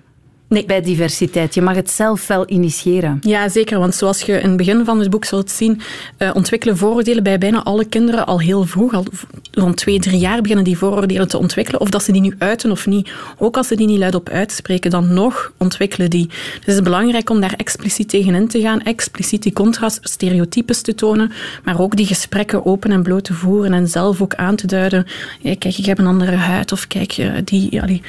Nee. 0.48 0.64
Bij 0.64 0.82
diversiteit. 0.82 1.54
Je 1.54 1.62
mag 1.62 1.74
het 1.74 1.90
zelf 1.90 2.26
wel 2.26 2.50
initiëren. 2.50 3.18
Ja, 3.20 3.48
zeker. 3.48 3.78
Want 3.78 3.94
zoals 3.94 4.22
je 4.22 4.32
in 4.32 4.48
het 4.48 4.56
begin 4.56 4.84
van 4.84 4.98
het 4.98 5.10
boek 5.10 5.24
zult 5.24 5.50
zien, 5.50 5.80
eh, 6.16 6.30
ontwikkelen 6.34 6.76
vooroordelen 6.76 7.22
bij 7.22 7.38
bijna 7.38 7.62
alle 7.62 7.84
kinderen 7.84 8.26
al 8.26 8.40
heel 8.40 8.64
vroeg. 8.64 8.94
Al 8.94 9.04
rond 9.52 9.76
twee, 9.76 9.98
drie 9.98 10.18
jaar 10.18 10.40
beginnen 10.40 10.64
die 10.64 10.78
vooroordelen 10.78 11.28
te 11.28 11.38
ontwikkelen. 11.38 11.80
Of 11.80 11.90
dat 11.90 12.02
ze 12.02 12.12
die 12.12 12.20
nu 12.20 12.34
uiten 12.38 12.70
of 12.70 12.86
niet. 12.86 13.10
Ook 13.38 13.56
als 13.56 13.66
ze 13.66 13.76
die 13.76 13.86
niet 13.86 13.98
luidop 13.98 14.28
uitspreken, 14.28 14.90
dan 14.90 15.14
nog 15.14 15.52
ontwikkelen 15.56 16.10
die. 16.10 16.26
Dus 16.26 16.36
het 16.60 16.74
is 16.74 16.82
belangrijk 16.82 17.30
om 17.30 17.40
daar 17.40 17.54
expliciet 17.56 18.08
tegenin 18.08 18.48
te 18.48 18.60
gaan. 18.60 18.82
Expliciet 18.82 19.42
die 19.42 19.52
contrast, 19.52 19.98
stereotypes 20.02 20.80
te 20.80 20.94
tonen. 20.94 21.32
Maar 21.64 21.80
ook 21.80 21.96
die 21.96 22.06
gesprekken 22.06 22.66
open 22.66 22.90
en 22.90 23.02
bloot 23.02 23.24
te 23.24 23.34
voeren. 23.34 23.72
En 23.72 23.88
zelf 23.88 24.22
ook 24.22 24.34
aan 24.34 24.56
te 24.56 24.66
duiden. 24.66 25.06
Ja, 25.40 25.54
kijk, 25.58 25.78
ik 25.78 25.86
heb 25.86 25.98
een 25.98 26.06
andere 26.06 26.36
huid. 26.36 26.72
Of 26.72 26.86
kijk, 26.86 27.12
eh, 27.12 27.32
die... 27.44 27.68
Ja, 27.70 27.86
die 27.86 28.02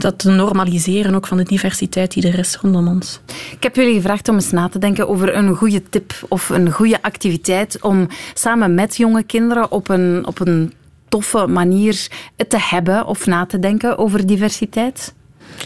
dat 0.00 0.18
te 0.18 0.30
normaliseren 0.30 1.14
ook 1.14 1.26
van 1.26 1.36
de 1.36 1.42
diversiteit 1.42 2.12
die 2.12 2.28
er 2.28 2.38
is 2.38 2.56
rondom 2.56 2.88
ons. 2.88 3.20
Ik 3.52 3.62
heb 3.62 3.76
jullie 3.76 3.94
gevraagd 3.94 4.28
om 4.28 4.34
eens 4.34 4.50
na 4.50 4.68
te 4.68 4.78
denken 4.78 5.08
over 5.08 5.36
een 5.36 5.54
goede 5.54 5.82
tip 5.82 6.12
of 6.28 6.48
een 6.48 6.70
goede 6.70 7.02
activiteit 7.02 7.78
om 7.80 8.08
samen 8.34 8.74
met 8.74 8.96
jonge 8.96 9.22
kinderen 9.22 9.70
op 9.70 9.88
een, 9.88 10.26
op 10.26 10.40
een 10.40 10.72
toffe 11.08 11.46
manier 11.46 12.08
te 12.48 12.58
hebben 12.60 13.06
of 13.06 13.26
na 13.26 13.46
te 13.46 13.58
denken 13.58 13.98
over 13.98 14.26
diversiteit. 14.26 15.14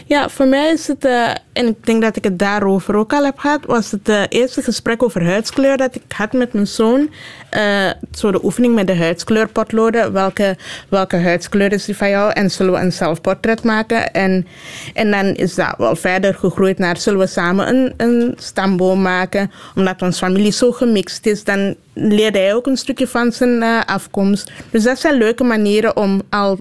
Ja, 0.05 0.29
voor 0.29 0.47
mij 0.47 0.71
is 0.71 0.87
het, 0.87 1.05
eh, 1.05 1.29
en 1.53 1.67
ik 1.67 1.85
denk 1.85 2.01
dat 2.01 2.15
ik 2.15 2.23
het 2.23 2.39
daarover 2.39 2.95
ook 2.95 3.13
al 3.13 3.23
heb 3.23 3.37
gehad, 3.37 3.65
was 3.65 3.91
het 3.91 4.09
eh, 4.09 4.21
eerste 4.29 4.61
gesprek 4.61 5.03
over 5.03 5.25
huidskleur 5.25 5.77
dat 5.77 5.95
ik 5.95 6.01
had 6.15 6.33
met 6.33 6.53
mijn 6.53 6.67
zoon. 6.67 7.09
Eh, 7.49 7.89
zo 8.11 8.31
de 8.31 8.43
oefening 8.43 8.75
met 8.75 8.87
de 8.87 8.95
huidskleurpotloden. 8.95 10.13
Welke, 10.13 10.57
welke 10.89 11.17
huidskleur 11.17 11.71
is 11.71 11.85
die 11.85 11.97
van 11.97 12.09
jou? 12.09 12.31
En 12.31 12.51
zullen 12.51 12.73
we 12.73 12.79
een 12.79 12.91
zelfportret 12.91 13.63
maken? 13.63 14.13
En, 14.13 14.47
en 14.93 15.11
dan 15.11 15.25
is 15.25 15.55
dat 15.55 15.73
wel 15.77 15.95
verder 15.95 16.33
gegroeid 16.33 16.77
naar, 16.77 16.97
zullen 16.97 17.19
we 17.19 17.27
samen 17.27 17.67
een, 17.67 17.93
een 17.97 18.33
stamboom 18.37 19.01
maken? 19.01 19.51
Omdat 19.75 20.01
onze 20.01 20.19
familie 20.25 20.51
zo 20.51 20.71
gemixt 20.71 21.25
is, 21.25 21.43
dan 21.43 21.75
leerde 21.93 22.39
hij 22.39 22.53
ook 22.53 22.67
een 22.67 22.77
stukje 22.77 23.07
van 23.07 23.31
zijn 23.31 23.63
afkomst. 23.85 24.51
Dus 24.69 24.83
dat 24.83 24.99
zijn 24.99 25.17
leuke 25.17 25.43
manieren 25.43 25.95
om 25.95 26.21
al... 26.29 26.59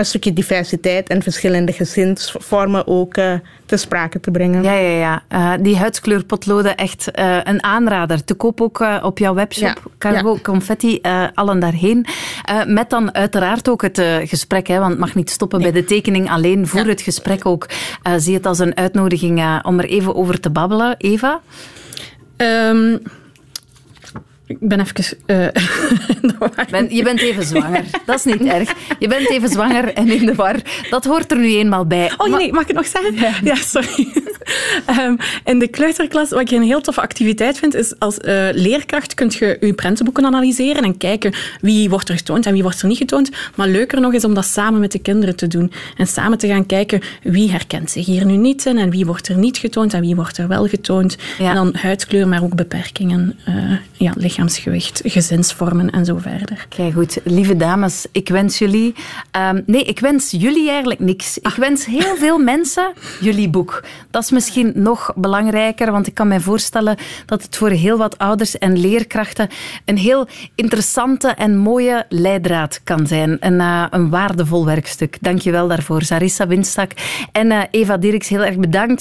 een 0.00 0.06
stukje 0.06 0.32
diversiteit 0.32 1.08
en 1.08 1.22
verschillende 1.22 1.72
gezinsvormen 1.72 2.86
ook 2.86 3.16
eh, 3.16 3.32
te 3.66 3.76
sprake 3.76 4.20
te 4.20 4.30
brengen. 4.30 4.62
Ja, 4.62 4.72
ja, 4.72 4.98
ja. 4.98 5.22
Eh, 5.28 5.62
die 5.62 5.76
huidskleurpotloden, 5.76 6.76
echt 6.76 7.10
eh, 7.10 7.36
een 7.42 7.62
aanrader. 7.62 8.24
Te 8.24 8.34
koop 8.34 8.60
ook 8.60 8.84
op 9.02 9.18
jouw 9.18 9.34
webshop, 9.34 9.62
Ja, 9.84 9.90
Cargo 9.98 10.34
ja. 10.34 10.40
Confetti, 10.40 10.98
eh, 11.00 11.24
allen 11.34 11.60
daarheen. 11.60 12.06
Eh, 12.44 12.64
met 12.66 12.90
dan 12.90 13.14
uiteraard 13.14 13.68
ook 13.68 13.82
het 13.82 13.98
eh, 13.98 14.16
gesprek, 14.24 14.66
hè, 14.66 14.78
want 14.78 14.90
het 14.90 14.98
mag 15.00 15.14
niet 15.14 15.30
stoppen 15.30 15.60
bij 15.62 15.72
de 15.72 15.84
tekening 15.84 16.30
alleen. 16.30 16.66
Voer 16.66 16.86
het 16.86 17.00
gesprek 17.00 17.46
ook. 17.46 17.68
Eh, 18.02 18.12
zie 18.16 18.34
het 18.34 18.46
als 18.46 18.58
een 18.58 18.76
uitnodiging 18.76 19.62
om 19.62 19.78
er 19.78 19.84
even 19.84 20.14
over 20.14 20.40
te 20.40 20.50
babbelen. 20.50 20.94
Eva? 20.98 21.40
Ehm, 22.36 22.96
ik 24.50 24.68
ben 24.68 24.80
even... 24.80 25.18
eh, 25.26 25.44
in 26.22 26.28
de 26.28 26.34
war. 26.38 26.66
Ben, 26.70 26.94
je 26.94 27.02
bent 27.02 27.20
even 27.20 27.44
zwanger. 27.44 27.84
Dat 28.06 28.16
is 28.16 28.24
niet 28.24 28.42
erg. 28.42 28.72
Je 28.98 29.08
bent 29.08 29.30
even 29.30 29.48
zwanger 29.48 29.92
en 29.92 30.08
in 30.08 30.26
de 30.26 30.34
war. 30.34 30.56
Dat 30.90 31.04
hoort 31.04 31.30
er 31.30 31.38
nu 31.38 31.56
eenmaal 31.56 31.86
bij. 31.86 32.12
Oh 32.16 32.36
nee, 32.36 32.52
mag 32.52 32.60
ik 32.62 32.66
het 32.66 32.76
nog 32.76 32.86
zeggen? 32.86 33.44
Ja, 33.44 33.54
sorry. 33.54 34.08
Ehm, 34.86 35.16
in 35.44 35.58
de 35.58 35.68
kleuterklas, 35.68 36.30
wat 36.30 36.40
ik 36.40 36.50
een 36.50 36.62
heel 36.62 36.80
toffe 36.80 37.00
activiteit 37.00 37.58
vind, 37.58 37.74
is 37.74 37.98
als 37.98 38.18
eh, 38.18 38.48
leerkracht 38.52 39.14
kun 39.14 39.30
je 39.38 39.56
je 39.60 39.72
prentenboeken 39.72 40.24
analyseren 40.24 40.82
en 40.82 40.96
kijken 40.96 41.34
wie 41.60 41.90
wordt 41.90 42.08
er 42.08 42.16
getoond 42.16 42.46
en 42.46 42.52
wie 42.52 42.62
wordt 42.62 42.82
er 42.82 42.88
niet 42.88 42.96
getoond. 42.98 43.30
Maar 43.54 43.68
leuker 43.68 44.00
nog 44.00 44.12
is 44.12 44.24
om 44.24 44.34
dat 44.34 44.44
samen 44.44 44.80
met 44.80 44.92
de 44.92 44.98
kinderen 44.98 45.36
te 45.36 45.46
doen. 45.46 45.72
En 45.96 46.06
samen 46.06 46.38
te 46.38 46.46
gaan 46.46 46.66
kijken 46.66 47.00
wie 47.22 47.50
herkent 47.50 47.90
zich 47.90 48.06
hier 48.06 48.24
nu 48.24 48.36
niet 48.36 48.66
in 48.66 48.78
en 48.78 48.90
wie 48.90 49.06
wordt 49.06 49.28
er 49.28 49.36
niet 49.36 49.58
getoond 49.58 49.94
en 49.94 50.00
wie 50.00 50.14
wordt 50.14 50.38
er 50.38 50.48
wel 50.48 50.66
getoond. 50.66 51.16
Ja. 51.38 51.48
En 51.48 51.54
dan 51.54 51.74
huidskleur, 51.74 52.28
maar 52.28 52.42
ook 52.42 52.54
beperkingen, 52.54 53.38
eh, 53.44 53.54
ja, 53.92 54.12
lichaamsgewicht, 54.40 55.00
gezinsvormen 55.04 55.90
en 55.90 56.04
zo 56.04 56.16
verder. 56.16 56.66
Kijk 56.68 56.92
goed, 56.92 57.18
lieve 57.24 57.56
dames, 57.56 58.06
ik 58.12 58.28
wens 58.28 58.58
jullie. 58.58 58.94
ehm, 59.30 59.60
nee, 59.66 59.82
ik 59.82 60.00
wens 60.00 60.30
jullie 60.30 60.68
eigenlijk 60.70 61.00
niks. 61.00 61.38
Ik 61.38 61.54
wens 61.56 61.86
heel 61.86 62.16
veel 62.16 62.38
mensen 62.52 62.92
jullie 63.20 63.48
boek. 63.50 63.84
Dat 64.10 64.22
is 64.22 64.30
misschien 64.30 64.72
nog 64.74 65.12
belangrijker, 65.16 65.92
want 65.92 66.06
ik 66.06 66.14
kan 66.14 66.28
mij 66.28 66.40
voorstellen 66.40 66.96
dat 67.26 67.42
het 67.42 67.56
voor 67.56 67.68
heel 67.70 67.98
wat 67.98 68.18
ouders 68.18 68.58
en 68.58 68.78
leerkrachten 68.78 69.48
een 69.84 69.98
heel 69.98 70.26
interessante 70.54 71.28
en 71.28 71.56
mooie 71.56 72.04
leidraad 72.08 72.80
kan 72.84 73.06
zijn. 73.06 73.36
Een, 73.40 73.60
eh, 73.60 73.84
een 73.90 74.10
waardevol 74.10 74.64
werkstuk. 74.64 75.16
Dank 75.20 75.40
je 75.40 75.50
wel 75.50 75.68
daarvoor, 75.68 76.02
Sarissa 76.02 76.46
Winstak 76.46 76.92
en 77.32 77.50
eh, 77.50 77.60
Eva 77.70 77.96
Dirks. 77.96 78.28
Heel 78.28 78.44
erg 78.44 78.56
bedankt. 78.56 78.78